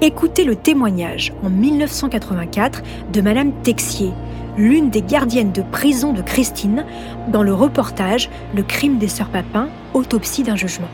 [0.00, 4.10] Écoutez le témoignage en 1984 de Madame Texier,
[4.56, 6.84] l'une des gardiennes de prison de Christine,
[7.28, 10.88] dans le reportage Le crime des sœurs Papin, autopsie d'un jugement.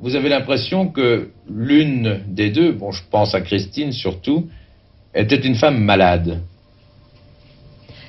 [0.00, 4.48] vous avez l'impression que l'une des deux, bon, je pense à Christine surtout,
[5.14, 6.40] était une femme malade.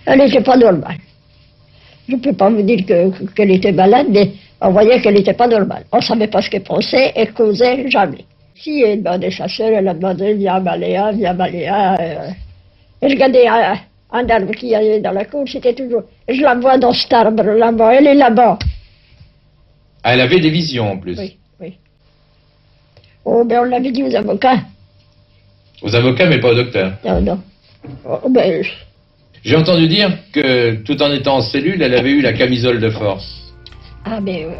[0.05, 0.97] Elle n'était pas normale.
[2.07, 2.85] Je ne peux pas me dire
[3.35, 5.83] qu'elle était malade, mais on voyait qu'elle n'était pas normale.
[5.91, 8.25] On ne savait pas ce qu'elle pensait et causait jamais.
[8.63, 11.99] Si elle demandait sa soeur, elle a demandé Viens Maléa, viens Maléa.
[11.99, 12.29] Euh,
[13.01, 13.75] elle regardait un,
[14.11, 16.03] un, arbre qui allait dans la cour, c'était toujours.
[16.29, 18.59] Je la vois dans cet arbre là-bas, elle est là-bas.
[20.03, 21.17] Ah, elle avait des visions en plus.
[21.17, 21.37] Oui.
[23.25, 24.61] Oh, ben on l'avait dit aux avocats.
[25.81, 27.39] Aux avocats, mais pas au docteur Non, non.
[28.05, 28.63] Oh, ben...
[29.43, 32.89] J'ai entendu dire que, tout en étant en cellule, elle avait eu la camisole de
[32.89, 33.53] force.
[34.05, 34.19] Ah.
[34.27, 34.51] Euh...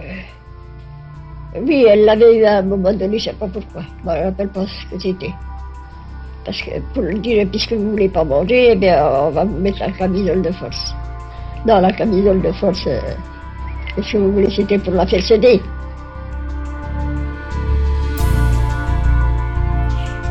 [1.56, 3.84] Oui, elle l'avait eu à un moment donné, je ne sais pas pourquoi.
[4.06, 5.34] Je ne rappelle pas ce que c'était.
[6.46, 9.44] Parce que pour le dire, puisque vous ne voulez pas manger, eh bien, on va
[9.44, 10.96] vous mettre la camisole de force.
[11.68, 13.00] Non, la camisole de force, euh,
[13.96, 15.62] que vous voulez, c'était pour la faire céder.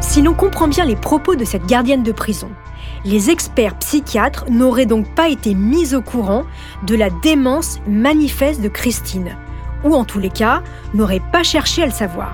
[0.01, 2.49] Si l'on comprend bien les propos de cette gardienne de prison,
[3.05, 6.45] les experts psychiatres n'auraient donc pas été mis au courant
[6.87, 9.37] de la démence manifeste de Christine,
[9.85, 10.63] ou en tous les cas,
[10.95, 12.33] n'auraient pas cherché à le savoir.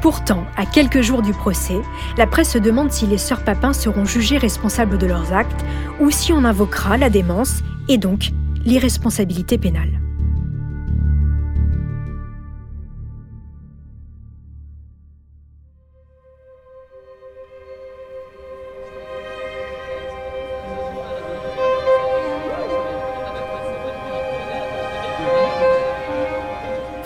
[0.00, 1.80] Pourtant, à quelques jours du procès,
[2.16, 5.64] la presse se demande si les sœurs Papin seront jugées responsables de leurs actes
[6.00, 8.30] ou si on invoquera la démence et donc
[8.64, 10.07] l'irresponsabilité pénale.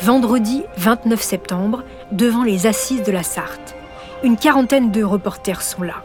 [0.03, 3.77] Vendredi 29 septembre, devant les assises de la Sarthe.
[4.25, 6.03] Une quarantaine de reporters sont là.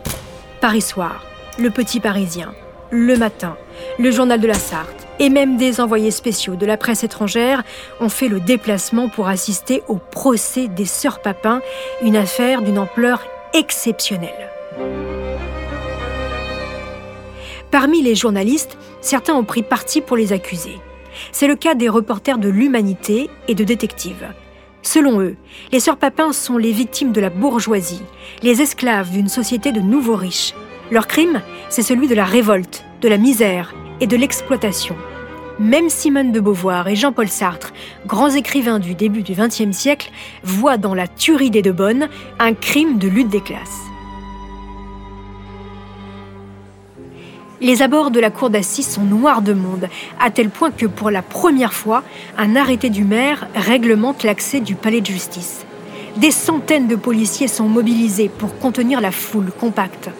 [0.61, 1.25] Paris Soir,
[1.57, 2.53] Le Petit Parisien,
[2.91, 3.57] Le Matin,
[3.97, 7.63] le Journal de la Sarthe et même des envoyés spéciaux de la presse étrangère
[7.99, 11.61] ont fait le déplacement pour assister au procès des sœurs Papin,
[12.03, 13.23] une affaire d'une ampleur
[13.55, 14.51] exceptionnelle.
[17.71, 20.77] Parmi les journalistes, certains ont pris parti pour les accuser.
[21.31, 24.27] C'est le cas des reporters de l'humanité et de détectives.
[24.81, 25.35] Selon eux,
[25.71, 28.03] les sœurs Papin sont les victimes de la bourgeoisie,
[28.43, 30.53] les esclaves d'une société de nouveaux riches.
[30.91, 34.95] Leur crime, c'est celui de la révolte, de la misère et de l'exploitation.
[35.59, 37.73] Même Simone de Beauvoir et Jean-Paul Sartre,
[38.05, 40.11] grands écrivains du début du XXe siècle,
[40.43, 42.07] voient dans la tuerie des deux bonnes
[42.39, 43.86] un crime de lutte des classes.
[47.59, 49.89] Les abords de la cour d'assises sont noirs de monde,
[50.19, 52.03] à tel point que pour la première fois,
[52.37, 55.65] un arrêté du maire réglemente l'accès du palais de justice.
[56.17, 60.11] Des centaines de policiers sont mobilisés pour contenir la foule compacte.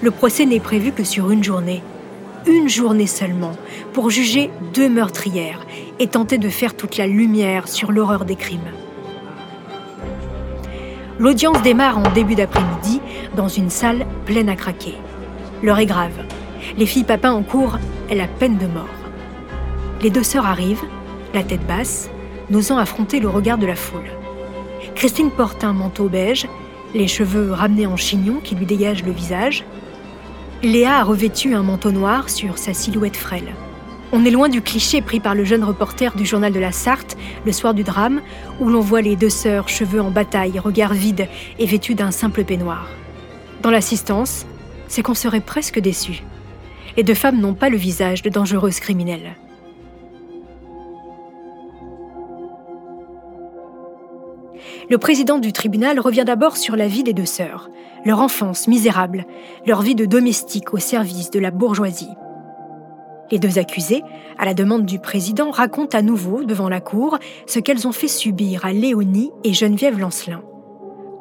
[0.00, 1.84] Le procès n'est prévu que sur une journée.
[2.48, 3.52] Une journée seulement,
[3.92, 5.64] pour juger deux meurtrières
[6.00, 8.60] et tenter de faire toute la lumière sur l'horreur des crimes.
[11.20, 13.00] L'audience démarre en début d'après-midi
[13.36, 14.94] dans une salle pleine à craquer.
[15.62, 16.24] L'heure est grave.
[16.76, 17.78] Les filles Papin en cours
[18.10, 18.88] est la peine de mort.
[20.00, 20.84] Les deux sœurs arrivent,
[21.34, 22.10] la tête basse,
[22.50, 24.10] n'osant affronter le regard de la foule.
[24.94, 26.46] Christine porte un manteau beige,
[26.94, 29.64] les cheveux ramenés en chignon qui lui dégagent le visage.
[30.62, 33.54] Léa a revêtu un manteau noir sur sa silhouette frêle.
[34.14, 37.16] On est loin du cliché pris par le jeune reporter du journal de la Sarthe,
[37.46, 38.20] le soir du drame,
[38.60, 42.44] où l'on voit les deux sœurs, cheveux en bataille, regard vide et vêtues d'un simple
[42.44, 42.88] peignoir.
[43.62, 44.44] Dans l'assistance,
[44.88, 46.22] c'est qu'on serait presque déçu.
[46.96, 49.36] Les deux femmes n'ont pas le visage de dangereuses criminelles.
[54.90, 57.70] Le président du tribunal revient d'abord sur la vie des deux sœurs,
[58.04, 59.24] leur enfance misérable,
[59.66, 62.10] leur vie de domestique au service de la bourgeoisie.
[63.30, 64.02] Les deux accusées,
[64.38, 68.08] à la demande du président, racontent à nouveau devant la cour ce qu'elles ont fait
[68.08, 70.42] subir à Léonie et Geneviève Lancelin.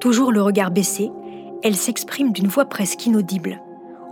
[0.02, 1.10] Toujours le regard baissé,
[1.64, 3.62] elles s'expriment d'une voix presque inaudible,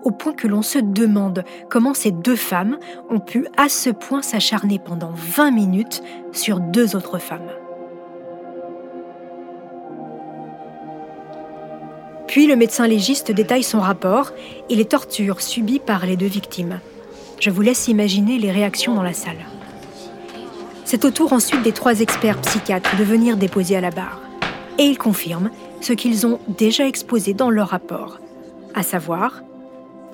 [0.03, 2.77] au point que l'on se demande comment ces deux femmes
[3.09, 7.49] ont pu à ce point s'acharner pendant 20 minutes sur deux autres femmes.
[12.27, 14.33] Puis le médecin légiste détaille son rapport
[14.69, 16.79] et les tortures subies par les deux victimes.
[17.39, 19.47] Je vous laisse imaginer les réactions dans la salle.
[20.85, 24.21] C'est au tour ensuite des trois experts psychiatres de venir déposer à la barre.
[24.77, 25.49] Et ils confirment
[25.81, 28.19] ce qu'ils ont déjà exposé dans leur rapport,
[28.75, 29.41] à savoir,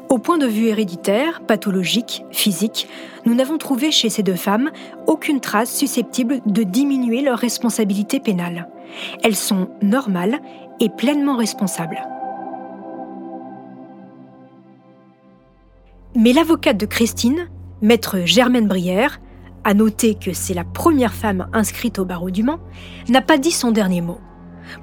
[0.09, 2.87] au point de vue héréditaire, pathologique, physique,
[3.25, 4.71] nous n'avons trouvé chez ces deux femmes
[5.07, 8.69] aucune trace susceptible de diminuer leur responsabilité pénale.
[9.23, 10.39] Elles sont normales
[10.79, 12.01] et pleinement responsables.
[16.15, 17.49] Mais l'avocate de Christine,
[17.81, 19.19] maître Germaine Brière,
[19.63, 22.59] à noter que c'est la première femme inscrite au barreau du Mans,
[23.09, 24.19] n'a pas dit son dernier mot.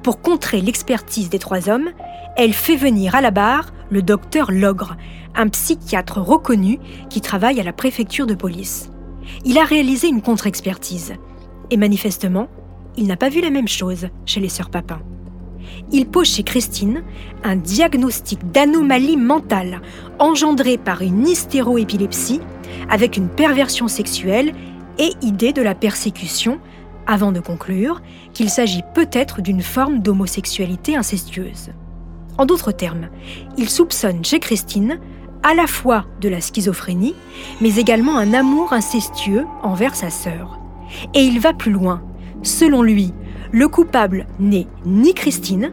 [0.03, 1.91] Pour contrer l'expertise des trois hommes,
[2.37, 4.97] elle fait venir à la barre le docteur Logre,
[5.35, 6.79] un psychiatre reconnu
[7.11, 8.91] qui travaille à la préfecture de police.
[9.45, 11.15] Il a réalisé une contre-expertise.
[11.71, 12.49] Et manifestement,
[12.97, 15.01] il n'a pas vu la même chose chez les sœurs Papin
[15.91, 17.03] il pose chez Christine
[17.45, 19.81] un diagnostic d'anomalie mentale
[20.19, 22.41] engendrée par une hystéroépilepsie
[22.89, 24.53] avec une perversion sexuelle
[24.99, 26.59] et idée de la persécution,
[27.07, 28.01] avant de conclure
[28.33, 31.71] qu'il s'agit peut-être d'une forme d'homosexualité incestueuse.
[32.39, 33.09] En d'autres termes,
[33.59, 34.99] il soupçonne chez Christine
[35.43, 37.15] à la fois de la schizophrénie,
[37.61, 40.59] mais également un amour incestueux envers sa sœur.
[41.15, 42.03] Et il va plus loin.
[42.43, 43.13] Selon lui,
[43.51, 45.73] le coupable n'est ni Christine,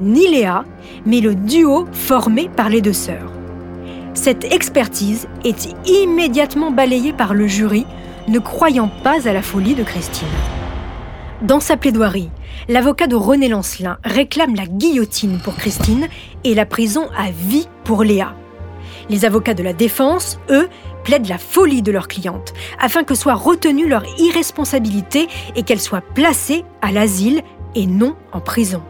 [0.00, 0.64] ni Léa,
[1.06, 3.32] mais le duo formé par les deux sœurs.
[4.14, 7.86] Cette expertise est immédiatement balayée par le jury,
[8.28, 10.28] ne croyant pas à la folie de Christine.
[11.42, 12.28] Dans sa plaidoirie,
[12.68, 16.06] l'avocat de René Lancelin réclame la guillotine pour Christine
[16.44, 18.34] et la prison à vie pour Léa.
[19.08, 20.68] Les avocats de la défense, eux,
[21.02, 26.02] plaident la folie de leur cliente, afin que soit retenue leur irresponsabilité et qu'elle soit
[26.02, 27.40] placée à l'asile
[27.74, 28.82] et non en prison.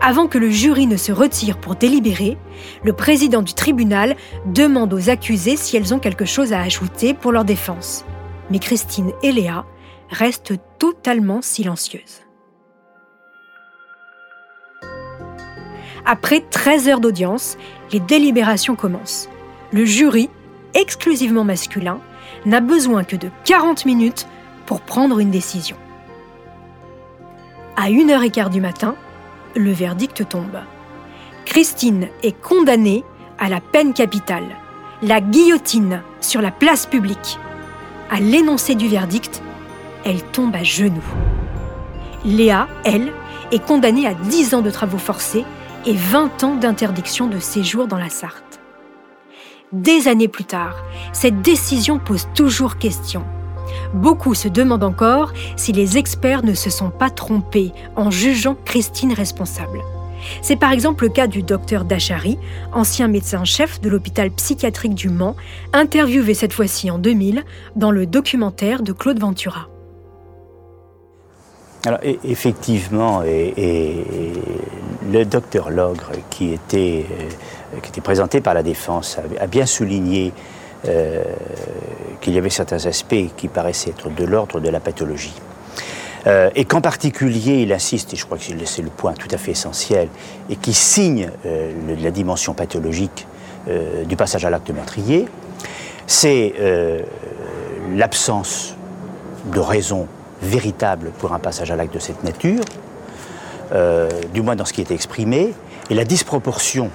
[0.00, 2.36] Avant que le jury ne se retire pour délibérer,
[2.82, 7.30] le président du tribunal demande aux accusés si elles ont quelque chose à ajouter pour
[7.30, 8.04] leur défense.
[8.50, 9.64] Mais Christine et Léa
[10.10, 12.22] restent totalement silencieuses.
[16.04, 17.58] Après 13 heures d'audience,
[17.92, 19.28] les délibérations commencent.
[19.72, 20.30] Le jury
[20.74, 22.00] exclusivement masculin,
[22.46, 24.26] n'a besoin que de 40 minutes
[24.66, 25.76] pour prendre une décision.
[27.76, 28.96] À 1h15 du matin,
[29.56, 30.60] le verdict tombe.
[31.44, 33.04] Christine est condamnée
[33.38, 34.56] à la peine capitale,
[35.02, 37.38] la guillotine sur la place publique.
[38.10, 39.42] À l'énoncé du verdict,
[40.04, 41.02] elle tombe à genoux.
[42.24, 43.12] Léa, elle,
[43.52, 45.44] est condamnée à 10 ans de travaux forcés
[45.86, 48.60] et 20 ans d'interdiction de séjour dans la Sarthe.
[49.72, 50.76] Des années plus tard,
[51.12, 53.24] cette décision pose toujours question.
[53.94, 59.12] Beaucoup se demandent encore si les experts ne se sont pas trompés en jugeant Christine
[59.12, 59.80] responsable.
[60.42, 62.38] C'est par exemple le cas du docteur Dachary,
[62.72, 65.36] ancien médecin-chef de l'hôpital psychiatrique du Mans,
[65.72, 67.44] interviewé cette fois-ci en 2000
[67.76, 69.68] dans le documentaire de Claude Ventura.
[71.86, 77.06] Alors, effectivement, le docteur Logre, qui était
[77.74, 80.32] euh, qui était présenté par la défense a, bien souligné
[80.86, 81.22] euh,
[82.20, 85.34] qu'il y avait certains aspects qui paraissaient être de l'ordre de la pathologie.
[86.26, 89.36] Euh, et qu'en particulier, il insiste, et je crois que c'est le point tout à
[89.36, 90.08] fait essentiel,
[90.48, 93.26] et qui signe la dimension pathologique
[94.06, 95.26] du passage à l'acte meurtrier,
[96.06, 96.54] c'est
[97.94, 98.74] l'absence
[99.52, 100.08] de raison
[100.42, 102.62] véritable pour un passage à l'acte de cette nature,
[104.32, 105.52] du moins dans ce qui était exprimé,
[105.90, 106.90] et la disproportion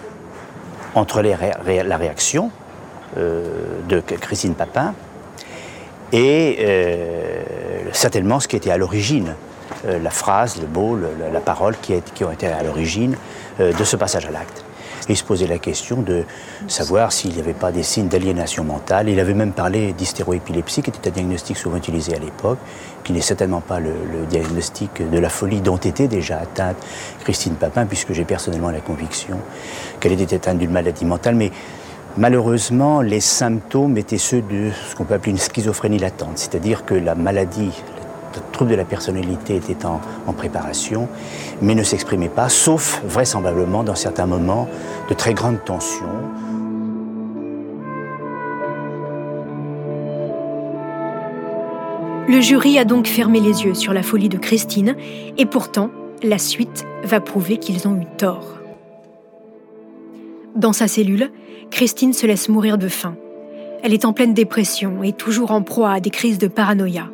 [0.95, 2.51] entre la réaction
[3.17, 3.43] euh,
[3.87, 4.93] de Christine Papin
[6.11, 7.43] et euh,
[7.91, 9.35] certainement ce qui était à l'origine,
[9.85, 10.97] euh, la phrase, le mot,
[11.31, 13.15] la parole qui, ont été à l'origine
[13.59, 14.63] de ce passage à l'acte.
[15.09, 16.23] Il se posait la question de
[16.67, 19.09] savoir s'il n'y avait pas des signes d'aliénation mentale.
[19.09, 22.59] Il avait même parlé d'hystéroépilepsie, qui était un diagnostic souvent utilisé à l'époque,
[23.03, 23.93] qui n'est certainement pas le,
[24.29, 26.77] diagnostic de la folie dont était déjà atteinte
[27.23, 29.37] Christine Papin, puisque j'ai personnellement la conviction
[29.99, 31.35] qu'elle était atteinte d'une maladie mentale.
[31.35, 31.51] Mais
[32.15, 36.93] Malheureusement, les symptômes étaient ceux de ce qu'on peut appeler une schizophrénie latente, c'est-à-dire que
[36.93, 38.02] la maladie, le
[38.51, 41.07] trouble de la personnalité était en, en préparation,
[41.61, 44.67] mais ne s'exprimait pas, sauf vraisemblablement dans certains moments
[45.09, 46.07] de très grande tension.
[52.27, 54.95] Le jury a donc fermé les yeux sur la folie de Christine,
[55.37, 55.91] et pourtant,
[56.23, 58.59] la suite va prouver qu'ils ont eu tort.
[60.55, 61.31] Dans sa cellule,
[61.69, 63.15] Christine se laisse mourir de faim.
[63.83, 67.09] Elle est en pleine dépression et toujours en proie à des crises de paranoïa,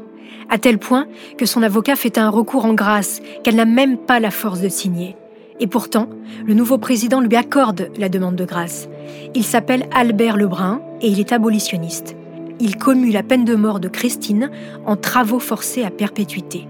[0.50, 4.20] à tel point que son avocat fait un recours en grâce qu'elle n'a même pas
[4.20, 5.16] la force de signer.
[5.60, 6.08] Et pourtant,
[6.46, 8.88] le nouveau président lui accorde la demande de grâce.
[9.36, 12.16] Il s'appelle Albert Lebrun et il est abolitionniste.
[12.60, 14.52] Il commue la peine de mort de Christine
[14.86, 16.68] en travaux forcés à perpétuité.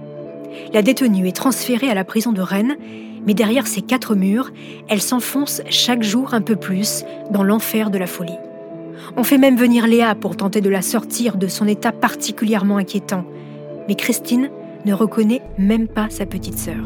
[0.74, 2.78] La détenue est transférée à la prison de Rennes
[3.26, 4.52] mais derrière ces quatre murs,
[4.88, 8.38] elle s'enfonce chaque jour un peu plus dans l'enfer de la folie.
[9.18, 13.26] On fait même venir Léa pour tenter de la sortir de son état particulièrement inquiétant,
[13.90, 14.52] mais Christine
[14.86, 16.86] ne reconnaît même pas sa petite sœur.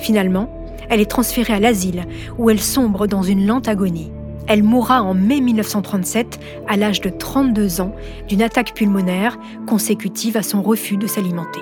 [0.00, 0.50] Finalement,
[0.90, 2.04] elle est transférée à l'asile,
[2.36, 4.10] où elle sombre dans une lente agonie.
[4.48, 7.94] Elle mourra en mai 1937, à l'âge de 32 ans,
[8.26, 11.60] d'une attaque pulmonaire consécutive à son refus de s'alimenter.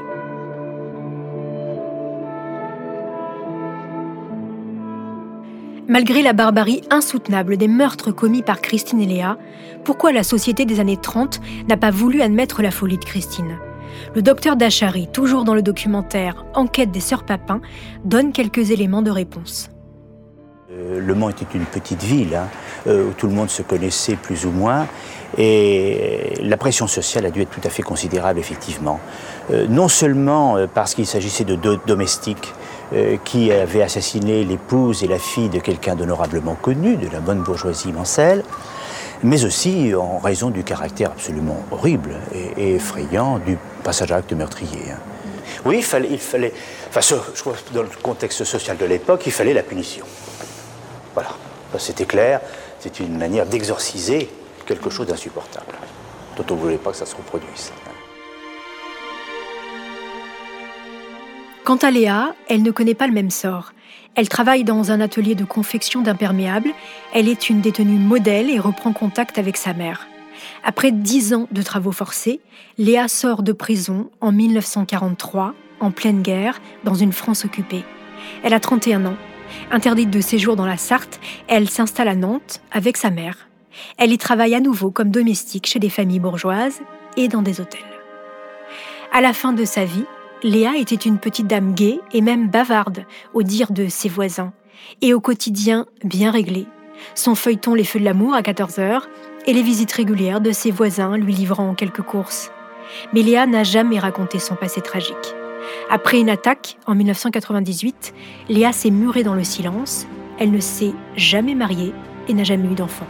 [5.90, 9.36] Malgré la barbarie insoutenable des meurtres commis par Christine et Léa,
[9.82, 13.58] pourquoi la société des années 30 n'a pas voulu admettre la folie de Christine?
[14.14, 17.60] Le docteur Dachary, toujours dans le documentaire Enquête des sœurs Papin,
[18.04, 19.68] donne quelques éléments de réponse.
[20.70, 22.46] Euh, le Mans était une petite ville hein,
[22.86, 24.86] euh, où tout le monde se connaissait plus ou moins
[25.38, 29.00] et la pression sociale a dû être tout à fait considérable effectivement.
[29.50, 32.52] Euh, non seulement parce qu'il s'agissait de domestiques
[32.92, 37.40] euh, qui avait assassiné l'épouse et la fille de quelqu'un d'honorablement connu, de la bonne
[37.40, 38.42] bourgeoisie mancelle,
[39.22, 44.90] mais aussi en raison du caractère absolument horrible et, effrayant du passage à acte meurtrier.
[44.90, 44.98] Hein.
[45.64, 46.52] Oui, il fallait,
[46.88, 50.04] enfin, je crois dans le contexte social de l'époque, il fallait la punition.
[51.14, 51.30] Voilà,
[51.78, 52.40] c'était clair,
[52.80, 54.28] c'était une manière d'exorciser
[54.66, 55.74] quelque chose d'insupportable,
[56.36, 57.72] dont on ne voulait pas que ça se reproduise.
[61.64, 63.72] Quant à Léa, elle ne connaît pas le même sort.
[64.14, 66.70] Elle travaille dans un atelier de confection d'imperméables.
[67.12, 70.08] Elle est une détenue modèle et reprend contact avec sa mère.
[70.64, 72.40] Après dix ans de travaux forcés,
[72.78, 77.84] Léa sort de prison en 1943, en pleine guerre, dans une France occupée.
[78.42, 79.16] Elle a 31 ans.
[79.70, 83.48] Interdite de séjour dans la Sarthe, elle s'installe à Nantes avec sa mère.
[83.98, 86.80] Elle y travaille à nouveau comme domestique chez des familles bourgeoises
[87.16, 87.80] et dans des hôtels.
[89.12, 90.04] À la fin de sa vie,
[90.42, 94.52] Léa était une petite dame gaie et même bavarde, au dire de ses voisins,
[95.02, 96.66] et au quotidien bien réglé.
[97.14, 99.08] Son feuilleton Les Feux de l'amour à 14 heures
[99.46, 102.50] et les visites régulières de ses voisins lui livrant quelques courses.
[103.12, 105.34] Mais Léa n'a jamais raconté son passé tragique.
[105.90, 108.14] Après une attaque en 1998,
[108.48, 110.06] Léa s'est murée dans le silence.
[110.38, 111.92] Elle ne s'est jamais mariée
[112.28, 113.06] et n'a jamais eu d'enfant.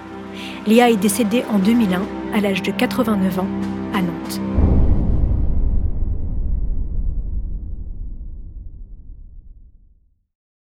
[0.67, 2.03] Léa est décédée en 2001
[2.35, 3.49] à l'âge de 89 ans
[3.95, 4.50] à Nantes.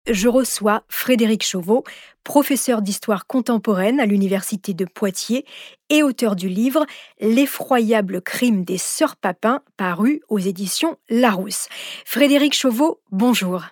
[0.09, 1.83] Je reçois Frédéric Chauveau,
[2.23, 5.45] professeur d'histoire contemporaine à l'Université de Poitiers
[5.89, 6.85] et auteur du livre
[7.19, 11.67] L'effroyable crime des sœurs Papin, paru aux éditions Larousse.
[12.05, 13.63] Frédéric Chauveau, bonjour.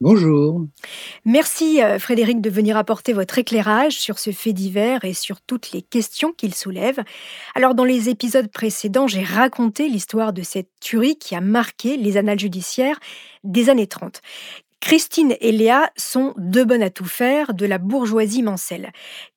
[0.00, 0.66] Bonjour.
[1.24, 5.72] Merci euh, Frédéric de venir apporter votre éclairage sur ce fait divers et sur toutes
[5.72, 7.00] les questions qu'il soulève.
[7.54, 12.16] Alors dans les épisodes précédents, j'ai raconté l'histoire de cette tuerie qui a marqué les
[12.16, 13.00] annales judiciaires
[13.44, 14.20] des années 30.
[14.82, 18.90] Christine et Léa sont deux bonnes à tout faire de la bourgeoisie mancelle.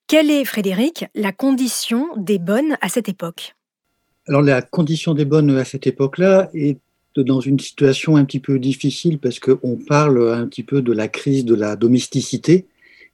[0.08, 3.56] Quelle est, Frédéric, la condition des bonnes à cette époque?
[4.28, 6.80] Alors la condition des bonnes à cette époque-là est
[7.16, 11.08] dans une situation un petit peu difficile parce qu'on parle un petit peu de la
[11.08, 12.66] crise de la domesticité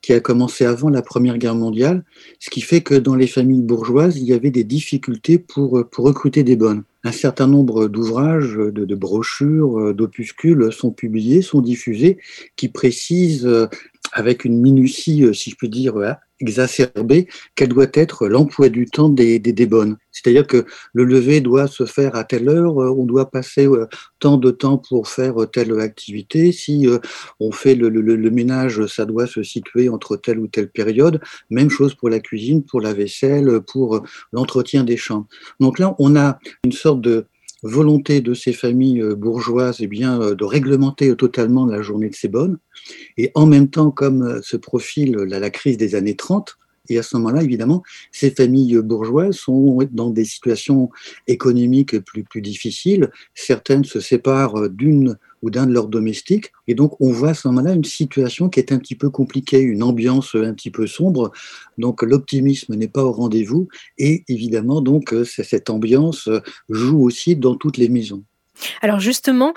[0.02, 2.04] qui a commencé avant la Première Guerre mondiale,
[2.40, 6.06] ce qui fait que dans les familles bourgeoises, il y avait des difficultés pour, pour
[6.06, 6.84] recruter des bonnes.
[7.04, 12.20] Un certain nombre d'ouvrages, de, de, brochures, d'opuscules sont publiés, sont diffusés,
[12.56, 13.50] qui précisent
[14.12, 15.96] avec une minutie, si je puis dire,
[16.42, 19.98] exacerbée, quel doit être l'emploi du temps des, des, bonnes.
[20.12, 23.88] C'est-à-dire que le lever doit se faire à telle heure, euh, on doit passer euh,
[24.20, 26.52] tant de temps pour faire telle activité.
[26.52, 26.88] Si
[27.40, 31.22] on fait le, le, ménage, ça doit se situer entre telle ou telle période.
[31.50, 35.28] Même chose pour la cuisine, pour la vaisselle, pour l'entretien des chambres.
[35.60, 37.26] Donc là, on a une sorte de
[37.64, 42.16] volonté de ces familles euh, bourgeoises eh bien, euh, de réglementer totalement la journée de
[42.16, 42.58] ces bonnes.
[43.18, 46.58] Et en même temps, comme euh, se profile la, la crise des années 30,
[46.90, 50.90] et à ce moment-là, évidemment, ces familles bourgeoises sont dans des situations
[51.28, 53.12] économiques plus, plus difficiles.
[53.36, 56.52] Certaines se séparent d'une ou d'un de leurs domestiques.
[56.68, 59.60] Et donc, on voit à ce moment-là une situation qui est un petit peu compliquée,
[59.60, 61.32] une ambiance un petit peu sombre.
[61.78, 63.68] Donc, l'optimisme n'est pas au rendez-vous.
[63.98, 66.30] Et évidemment, donc, cette ambiance
[66.70, 68.24] joue aussi dans toutes les maisons.
[68.82, 69.54] Alors justement,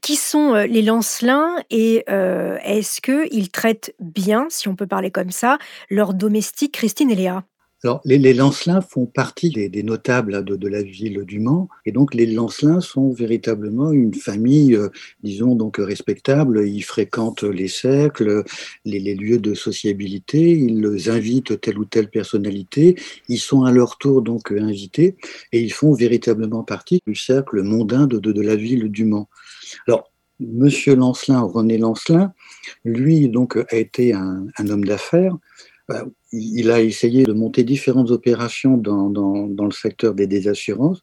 [0.00, 5.10] qui sont euh, les Lancelins et euh, est-ce qu'ils traitent bien, si on peut parler
[5.10, 5.58] comme ça,
[5.90, 7.44] leurs domestiques Christine et Léa?
[7.84, 11.92] Alors, les, les, Lancelins font partie des, notables de, de, la ville du Mans, et
[11.92, 14.88] donc les Lancelins sont véritablement une famille, euh,
[15.22, 16.66] disons donc respectable.
[16.66, 18.44] Ils fréquentent les cercles,
[18.86, 22.96] les, lieux de sociabilité, ils invitent telle ou telle personnalité,
[23.28, 25.16] ils sont à leur tour donc invités,
[25.52, 29.28] et ils font véritablement partie du cercle mondain de, de, la ville du Mans.
[29.86, 30.10] Alors,
[30.40, 32.32] Monsieur Lancelin, René Lancelin,
[32.84, 35.36] lui donc a été un homme d'affaires.
[35.90, 41.02] Euh, il a essayé de monter différentes opérations dans, dans, le secteur des désassurances.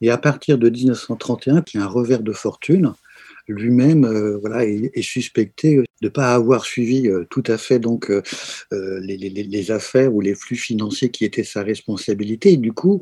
[0.00, 2.94] Et à partir de 1931, qui a un revers de fortune,
[3.48, 8.10] lui-même euh, voilà, est, suspecté de ne pas avoir suivi euh, tout à fait donc
[8.10, 8.22] euh,
[9.00, 12.52] les, affaires ou les flux financiers qui étaient sa responsabilité.
[12.52, 13.00] Et du coup,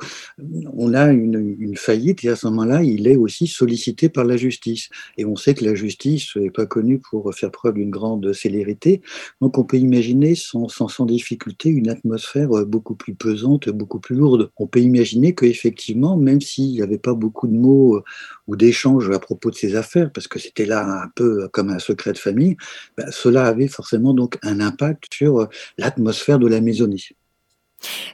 [0.72, 4.36] on a une, une faillite et à ce moment-là, il est aussi sollicité par la
[4.36, 4.88] justice.
[5.18, 9.02] Et on sait que la justice n'est pas connue pour faire preuve d'une grande célérité.
[9.40, 14.16] Donc on peut imaginer sans, sans, sans difficulté une atmosphère beaucoup plus pesante, beaucoup plus
[14.16, 14.50] lourde.
[14.56, 18.02] On peut imaginer qu'effectivement, même s'il n'y avait pas beaucoup de mots
[18.46, 21.78] ou d'échanges à propos de ces affaires, parce que c'était là un peu comme un
[21.78, 22.56] secret de famille,
[22.96, 25.46] ben, cela avait forcément donc un impact sur euh,
[25.78, 27.00] l'atmosphère de la maisonnée.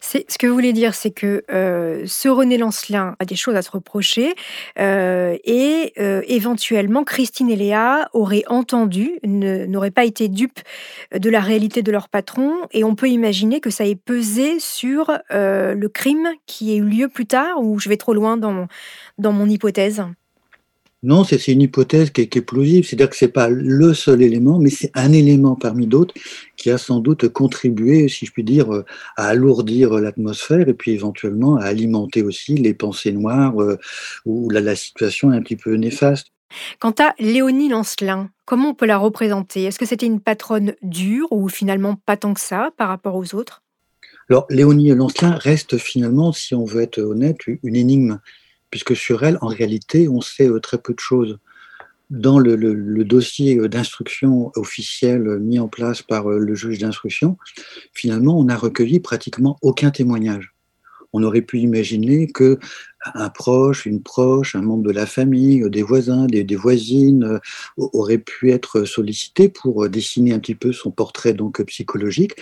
[0.00, 3.62] Ce que vous voulez dire, c'est que euh, ce René Lancelin a des choses à
[3.62, 4.34] se reprocher
[4.80, 5.92] euh, et
[6.26, 10.58] éventuellement Christine et Léa auraient entendu, n'auraient pas été dupes
[11.16, 15.16] de la réalité de leur patron et on peut imaginer que ça ait pesé sur
[15.30, 18.66] le crime qui a eu lieu plus tard ou je vais trop loin dans,
[19.18, 20.02] dans mon hypothèse?
[21.02, 24.20] Non, c'est une hypothèse qui est, qui est plausible, c'est-à-dire que c'est pas le seul
[24.22, 26.14] élément, mais c'est un élément parmi d'autres
[26.56, 28.70] qui a sans doute contribué, si je puis dire,
[29.16, 33.78] à alourdir l'atmosphère et puis éventuellement à alimenter aussi les pensées noires euh,
[34.26, 36.28] ou la, la situation est un petit peu néfaste.
[36.80, 39.64] Quant à Léonie Lancelin, comment on peut la représenter?
[39.64, 43.34] Est-ce que c'était une patronne dure ou finalement pas tant que ça par rapport aux
[43.34, 43.62] autres?
[44.28, 48.20] Alors, Léonie Lancelin reste finalement, si on veut être honnête, une énigme
[48.70, 51.38] puisque sur elle, en réalité, on sait euh, très peu de choses.
[52.08, 52.56] Dans le,
[53.04, 57.36] dossier euh, d'instruction officiel mis en place par euh, le juge d'instruction,
[57.92, 60.54] finalement, on n'a recueilli pratiquement aucun témoignage.
[61.12, 62.58] On aurait pu imaginer que
[63.14, 67.40] un proche, une proche, un membre de la famille, des voisins, des, voisines
[67.76, 72.34] aurait pu être sollicité pour dessiner un petit peu son portrait donc psychologique.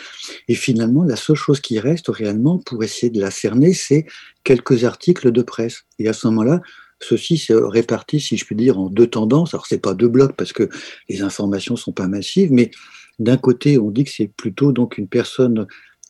[0.49, 4.07] Et finalement, la seule chose qui reste réellement pour essayer de la cerner, c'est
[4.45, 5.85] quelques articles de presse.
[5.99, 6.61] Et à ce moment-là,
[7.01, 9.55] ceci se répartit, si je puis dire, en deux tendances.
[9.55, 10.69] Alors, c'est pas deux blocs parce que
[11.09, 12.71] les informations sont pas massives, mais
[13.19, 15.67] d'un côté, on dit que c'est plutôt donc une personne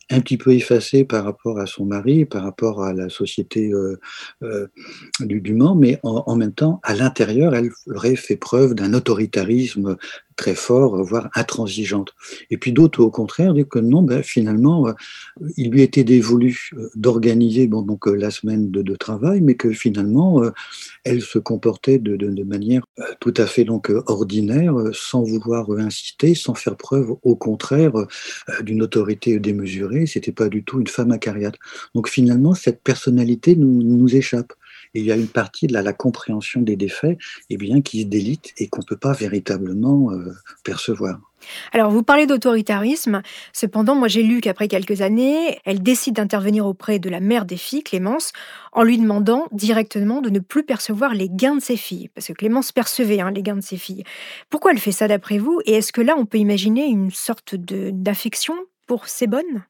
[0.09, 3.99] un petit peu effacée par rapport à son mari, par rapport à la société euh,
[4.43, 4.67] euh,
[5.19, 8.93] du, du Mans, mais en, en même temps, à l'intérieur, elle aurait fait preuve d'un
[8.93, 9.97] autoritarisme
[10.39, 12.13] très fort, voire intransigeante.
[12.49, 14.93] Et puis d'autres, au contraire, disent que non, ben, finalement, euh,
[15.57, 19.71] il lui était dévolu euh, d'organiser bon, donc, euh, la semaine de, travail, mais que
[19.71, 20.51] finalement, euh,
[21.03, 26.35] elle se comportait de, de, manière euh, tout à fait donc ordinaire, sans vouloir insister,
[26.35, 27.91] sans faire preuve, au contraire,
[28.61, 30.05] d'une autorité démesurée.
[30.05, 31.55] C'était pas du tout une femme acariate.
[31.95, 34.53] Donc finalement, cette personnalité nous, nous échappe.
[34.93, 37.17] Et il y a une partie de la, compréhension des défaits
[37.49, 40.33] eh bien, qui se délite et qu'on ne peut pas véritablement euh,
[40.63, 41.19] percevoir.
[41.71, 43.21] Alors, vous parlez d'autoritarisme.
[43.53, 47.57] Cependant, moi, j'ai lu qu'après quelques années, elle décide d'intervenir auprès de la mère des
[47.57, 48.31] filles, Clémence,
[48.73, 52.09] en lui demandant directement de ne plus percevoir les gains de ses filles.
[52.13, 54.03] Parce que Clémence percevait hein, les gains de ses filles.
[54.49, 55.61] Pourquoi elle fait ça d'après vous?
[55.65, 58.55] Et est-ce que là, on peut imaginer une sorte d'affection
[58.87, 59.63] pour ces bonnes?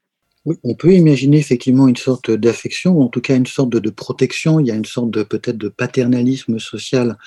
[0.63, 3.89] On peut imaginer effectivement une sorte d'affection, ou en tout cas une sorte de, de,
[3.89, 4.59] protection.
[4.59, 7.17] Il y a une sorte de peut-être de paternalisme social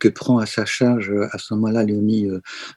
[0.00, 2.28] que prend à sa charge à ce moment-là Léonie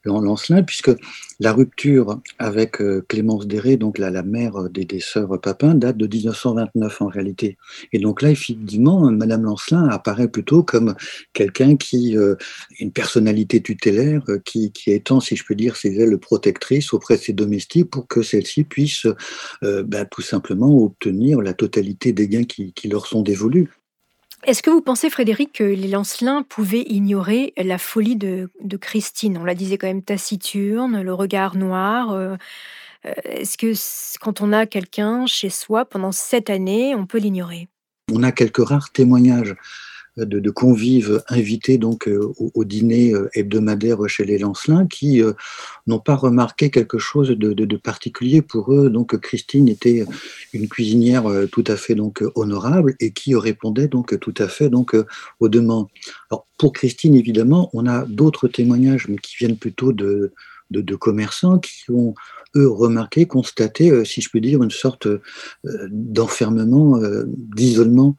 [0.06, 0.92] Lancelin, puisque
[1.40, 7.02] la rupture avec Clémence Déré, donc la, mère des, des sœurs Papin, date de 1929
[7.02, 7.58] en réalité.
[7.92, 10.96] Et donc là, effectivement, Madame Lancelin apparaît plutôt comme
[11.34, 12.16] quelqu'un qui,
[12.80, 17.22] une personnalité tutélaire, qui, qui étend, si je peux dire, ses ailes protectrices auprès de
[17.22, 19.08] ses domestiques pour que celles-ci puissent
[19.62, 23.70] ben, tout simplement obtenir la totalité des gains qui, leur sont dévolus.
[24.46, 29.38] Est-ce que vous pensez, Frédéric, que les Lancelins pouvaient ignorer la folie de, Christine?
[29.38, 32.12] On la disait quand même taciturne, le regard noir.
[32.12, 32.36] Euh,
[33.06, 33.74] euh, est-ce que
[34.20, 37.70] quand on a quelqu'un chez soi pendant sept années, on peut l'ignorer?
[38.12, 39.56] On a quelques rares témoignages
[40.18, 45.34] de, convives invités donc euh, au, dîner euh, hebdomadaire chez les Lancelins qui euh,
[45.88, 48.90] n'ont pas remarqué quelque chose de, particulier pour eux.
[48.90, 50.06] Donc Christine était
[50.54, 54.96] une cuisinière tout à fait donc honorable et qui répondait donc tout à fait donc
[55.40, 55.88] aux demandes.
[56.58, 60.34] Pour Christine évidemment, on a d'autres témoignages mais qui viennent plutôt de,
[60.70, 62.14] de commerçants qui ont
[62.56, 65.08] eux remarqué, constaté, si je peux dire, une sorte
[65.64, 68.16] d'enfermement, d'isolement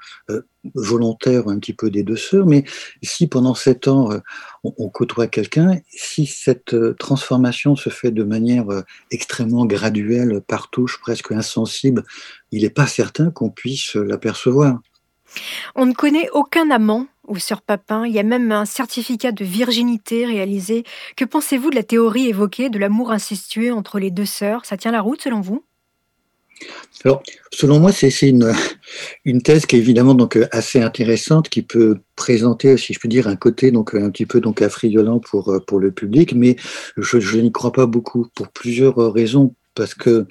[0.74, 2.64] volontaire un petit peu des deux sœurs, mais
[3.02, 4.18] si pendant sept ans euh,
[4.62, 10.70] on, côtoie quelqu'un, si cette euh, transformation se fait de manière euh, extrêmement graduelle, par
[10.70, 12.04] touche, presque insensible,
[12.50, 14.78] il n'est pas certain qu'on puisse l'apercevoir.
[15.74, 19.44] On ne connaît aucun amant ou sœur Papin, il y a même un certificat de
[19.44, 20.84] virginité réalisé.
[21.16, 24.64] Que pensez-vous de la théorie évoquée de l'amour incestueux entre les deux sœurs?
[24.64, 25.64] Ça tient la route selon vous?
[27.04, 28.52] Alors, selon moi, c'est une,
[29.24, 33.26] une thèse qui est évidemment donc assez intéressante, qui peut présenter, si je peux dire,
[33.26, 36.56] un côté donc un petit peu donc affriolant pour pour le public, mais
[36.96, 40.26] je, je n'y crois pas beaucoup pour plusieurs raisons, parce que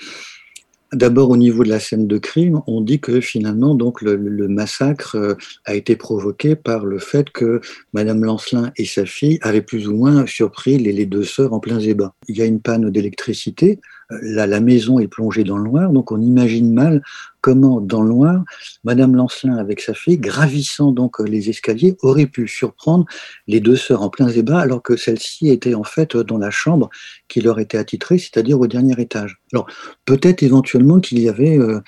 [0.94, 5.16] D'abord, au niveau de la scène de crime, on dit que finalement, donc, le, massacre
[5.16, 5.34] euh,
[5.66, 7.62] a été provoqué par le fait que
[7.94, 11.60] Madame Lancelin et sa fille avaient plus ou moins surpris les, les deux sœurs en
[11.60, 12.14] plein zébat.
[12.28, 13.80] Il y a une panne d'électricité,
[14.22, 17.01] la, maison est plongée dans le noir, donc on imagine mal
[17.41, 18.43] comment, dans le noir,
[18.86, 23.05] Madame Lancelin avec sa fille, gravissant donc les escaliers, aurait pu surprendre
[23.47, 26.89] les deux sœurs en plein débat, alors que celle-ci était en fait dans la chambre
[27.28, 29.41] qui leur était attitrée, c'est-à-dire au dernier étage.
[29.51, 29.68] Alors
[30.05, 31.82] peut-être éventuellement qu'il y avait euh,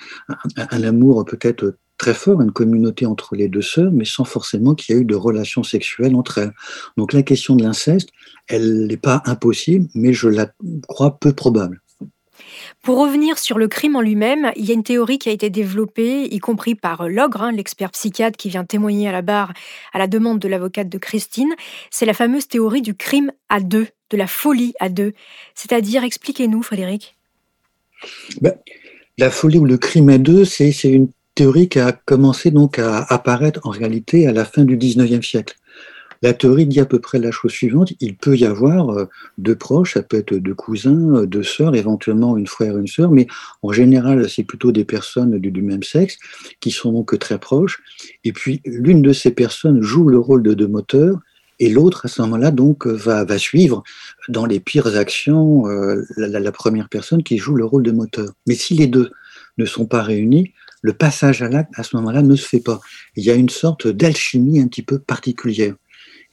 [0.56, 4.94] un, amour peut-être très fort, une communauté entre les deux sœurs, mais sans forcément qu'il
[4.94, 6.52] y ait eu de relations sexuelles entre elles.
[6.98, 8.10] Donc la question de l'inceste,
[8.48, 10.50] elle n'est pas impossible, mais je la
[10.86, 11.80] crois peu probable.
[12.86, 15.50] Pour revenir sur le crime en lui-même, il y a une théorie qui a été
[15.50, 19.52] développée, y compris par Logre, hein, l'expert psychiatre qui vient témoigner à la barre
[19.92, 21.52] à la demande de l'avocate de Christine.
[21.90, 25.14] C'est la fameuse théorie du crime à deux, de la folie à deux.
[25.56, 27.16] C'est-à-dire, expliquez-nous, Frédéric.
[28.40, 28.54] Ben,
[29.18, 33.02] la folie ou le crime à deux, c'est une théorie qui a commencé donc à
[33.08, 35.56] apparaître en réalité à la fin du 19e siècle.
[36.26, 39.04] La théorie dit à peu près la chose suivante, il peut y avoir euh,
[39.38, 43.12] deux proches, ça peut être deux cousins, euh, deux sœurs, éventuellement une frère une sœur,
[43.12, 43.28] mais
[43.62, 46.18] en général, c'est plutôt des personnes du, même sexe
[46.58, 47.80] qui sont donc très proches.
[48.24, 51.20] Et puis, l'une de ces personnes joue le rôle de, de moteur,
[51.60, 53.84] et l'autre, à ce moment-là, donc, va, va suivre
[54.28, 58.30] dans les pires actions euh, la, la, première personne qui joue le rôle de moteur.
[58.48, 59.12] Mais si les deux
[59.58, 60.52] ne sont pas réunis,
[60.82, 62.80] le passage à l'acte, à ce moment-là, ne se fait pas.
[63.14, 65.74] Il y a une sorte d'alchimie un petit peu particulière.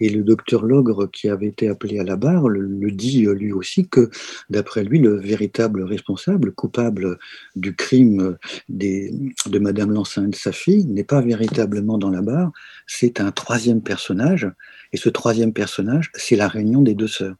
[0.04, 3.88] Et le docteur Logre, qui avait été appelé à la barre, le, dit lui aussi
[3.88, 4.10] que,
[4.50, 7.18] d'après lui, le véritable responsable, coupable
[7.56, 8.38] du crime
[8.68, 9.14] des,
[9.46, 12.52] de Madame Lancelin de sa fille, n'est pas véritablement dans la barre,
[12.86, 14.52] c'est un troisième personnage.
[14.92, 17.38] Et ce troisième personnage, c'est la réunion des deux sœurs.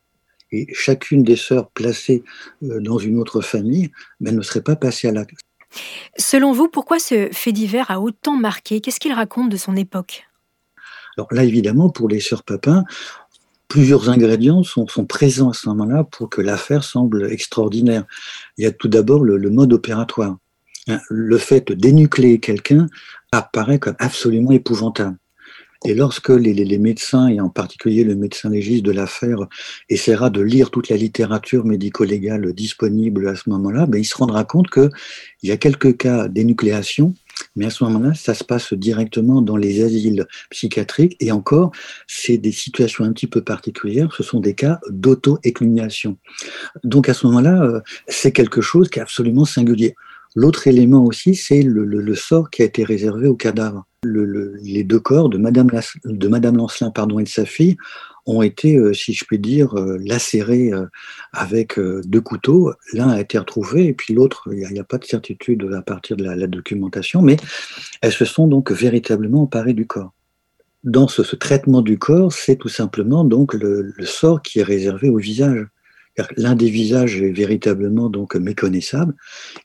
[0.54, 2.24] Et chacune des sœurs placées
[2.64, 3.92] euh, dans une autre famille
[4.22, 5.36] ben, ne serait pas passée à l'acte.
[6.18, 8.80] Selon vous, pourquoi ce fait divers a autant marqué?
[8.80, 10.30] Qu'est-ce qu'il raconte de son époque?
[11.18, 12.84] Alors là, évidemment, pour les sœurs Papin,
[13.68, 18.06] plusieurs ingrédients sont, présents à ce moment-là pour que l'affaire semble extraordinaire.
[18.58, 20.38] Il y a tout d'abord le, mode opératoire.
[20.88, 22.88] Hein, le fait dénucléer quelqu'un
[23.32, 25.18] apparaît comme absolument épouvantable.
[25.86, 29.40] Et lorsque les, médecins, et en particulier le médecin légiste de l'affaire,
[29.90, 34.44] essaiera de lire toute la littérature médico-légale disponible à ce moment-là, ben, il se rendra
[34.44, 34.90] compte qu'il
[35.44, 37.14] y a quelques cas d'énucléation
[37.56, 41.16] mais à ce moment-là, ça se passe directement dans les asiles psychiatriques.
[41.20, 41.72] Et encore,
[42.08, 44.14] c'est des situations un petit peu particulières.
[44.16, 46.18] Ce sont des cas d'auto-éclumination.
[46.84, 49.96] Donc à ce moment-là, euh, c'est quelque chose qui est absolument singulier.
[50.36, 53.28] L'autre élément aussi, c'est le, sort qui a été réservé
[54.04, 55.70] les deux corps de Madame,
[56.06, 57.78] de Madame Lancelin pardon, et de sa fille
[58.26, 60.86] ont été, euh, si je puis dire, euh, lacérés euh,
[61.34, 62.74] avec deux couteaux.
[62.94, 66.16] L'un a été retrouvé et puis l'autre, il n'y a, pas de certitude à partir
[66.16, 67.38] de la, documentation, mais
[68.02, 70.14] elles se sont donc véritablement emparées du corps.
[70.84, 75.18] dans ce, traitement du corps, c'est tout simplement donc le, sort qui est réservé au
[75.18, 75.66] visage.
[76.38, 79.16] L'un des visages est véritablement donc méconnaissable,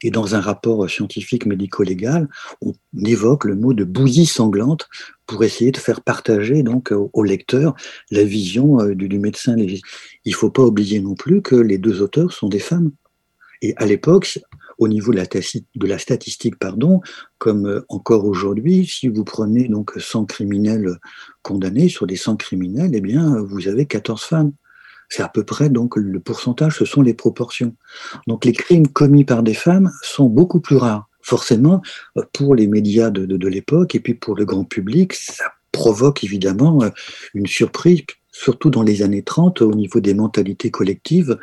[0.03, 2.29] et dans un rapport scientifique médico-légal,
[2.63, 2.73] on
[3.05, 4.89] évoque le mot de bouillie sanglante
[5.27, 7.75] pour essayer de faire partager donc au, lecteur
[8.11, 9.57] la vision euh, du, médecin.
[9.59, 9.81] Il
[10.25, 12.93] ne faut pas oublier non plus que les deux auteurs sont des femmes.
[13.61, 14.39] Et à l'époque,
[14.79, 17.01] au niveau de la, de la statistique, pardon,
[17.39, 20.97] comme euh, encore aujourd'hui, si vous prenez donc 100 criminels
[21.43, 24.53] condamnés sur des 100 criminels, eh bien, vous avez 14 femmes.
[25.09, 27.75] C'est à peu près donc le pourcentage, ce sont les proportions.
[28.27, 31.09] Donc les crimes commis par des femmes sont beaucoup plus rares.
[31.23, 31.83] Forcément,
[32.33, 36.83] pour les médias de, de l'époque et puis pour le grand public, ça provoque évidemment
[36.83, 36.91] euh,
[37.35, 38.03] une surprise
[38.39, 41.39] surtout dans les années 30, au niveau des mentalités collectives,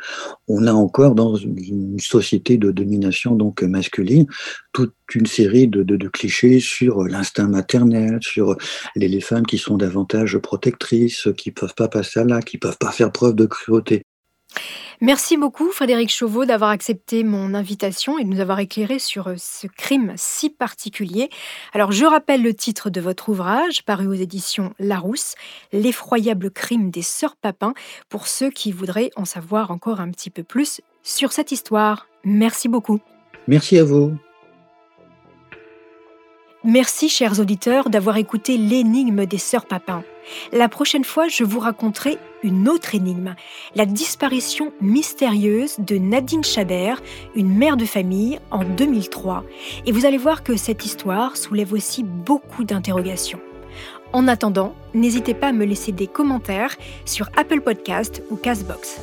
[0.48, 4.26] on a encore dans une société de domination donc masculine
[4.72, 8.56] toute une série de, clichés sur l'instinct maternel, sur
[8.94, 12.92] les, femmes qui sont davantage protectrices, qui peuvent pas passer à là, qui peuvent pas
[12.92, 14.05] faire preuve de cruauté.
[15.00, 19.34] Merci beaucoup Frédéric Chauveau d'avoir accepté mon invitation et de nous avoir éclairé sur euh,
[19.36, 21.28] ce crime si particulier.
[21.74, 25.34] Alors je rappelle le titre de votre ouvrage paru aux éditions Larousse,
[25.72, 27.74] L'effroyable crime des sœurs Papin
[28.08, 32.08] pour ceux qui voudraient en savoir encore un petit peu plus sur cette histoire.
[32.24, 33.00] Merci beaucoup.
[33.46, 34.16] Merci à vous.
[36.68, 40.02] Merci, chers auditeurs, d'avoir écouté l'énigme des sœurs Papin.
[40.52, 43.36] La prochaine fois, je vous raconterai une autre énigme,
[43.76, 47.00] la disparition mystérieuse de Nadine Chabert,
[47.36, 49.44] une mère de famille, en 2003.
[49.86, 53.40] Et vous allez voir que cette histoire soulève aussi beaucoup d'interrogations.
[54.12, 59.00] En attendant, n'hésitez pas à me laisser des commentaires sur Apple Podcast ou Castbox.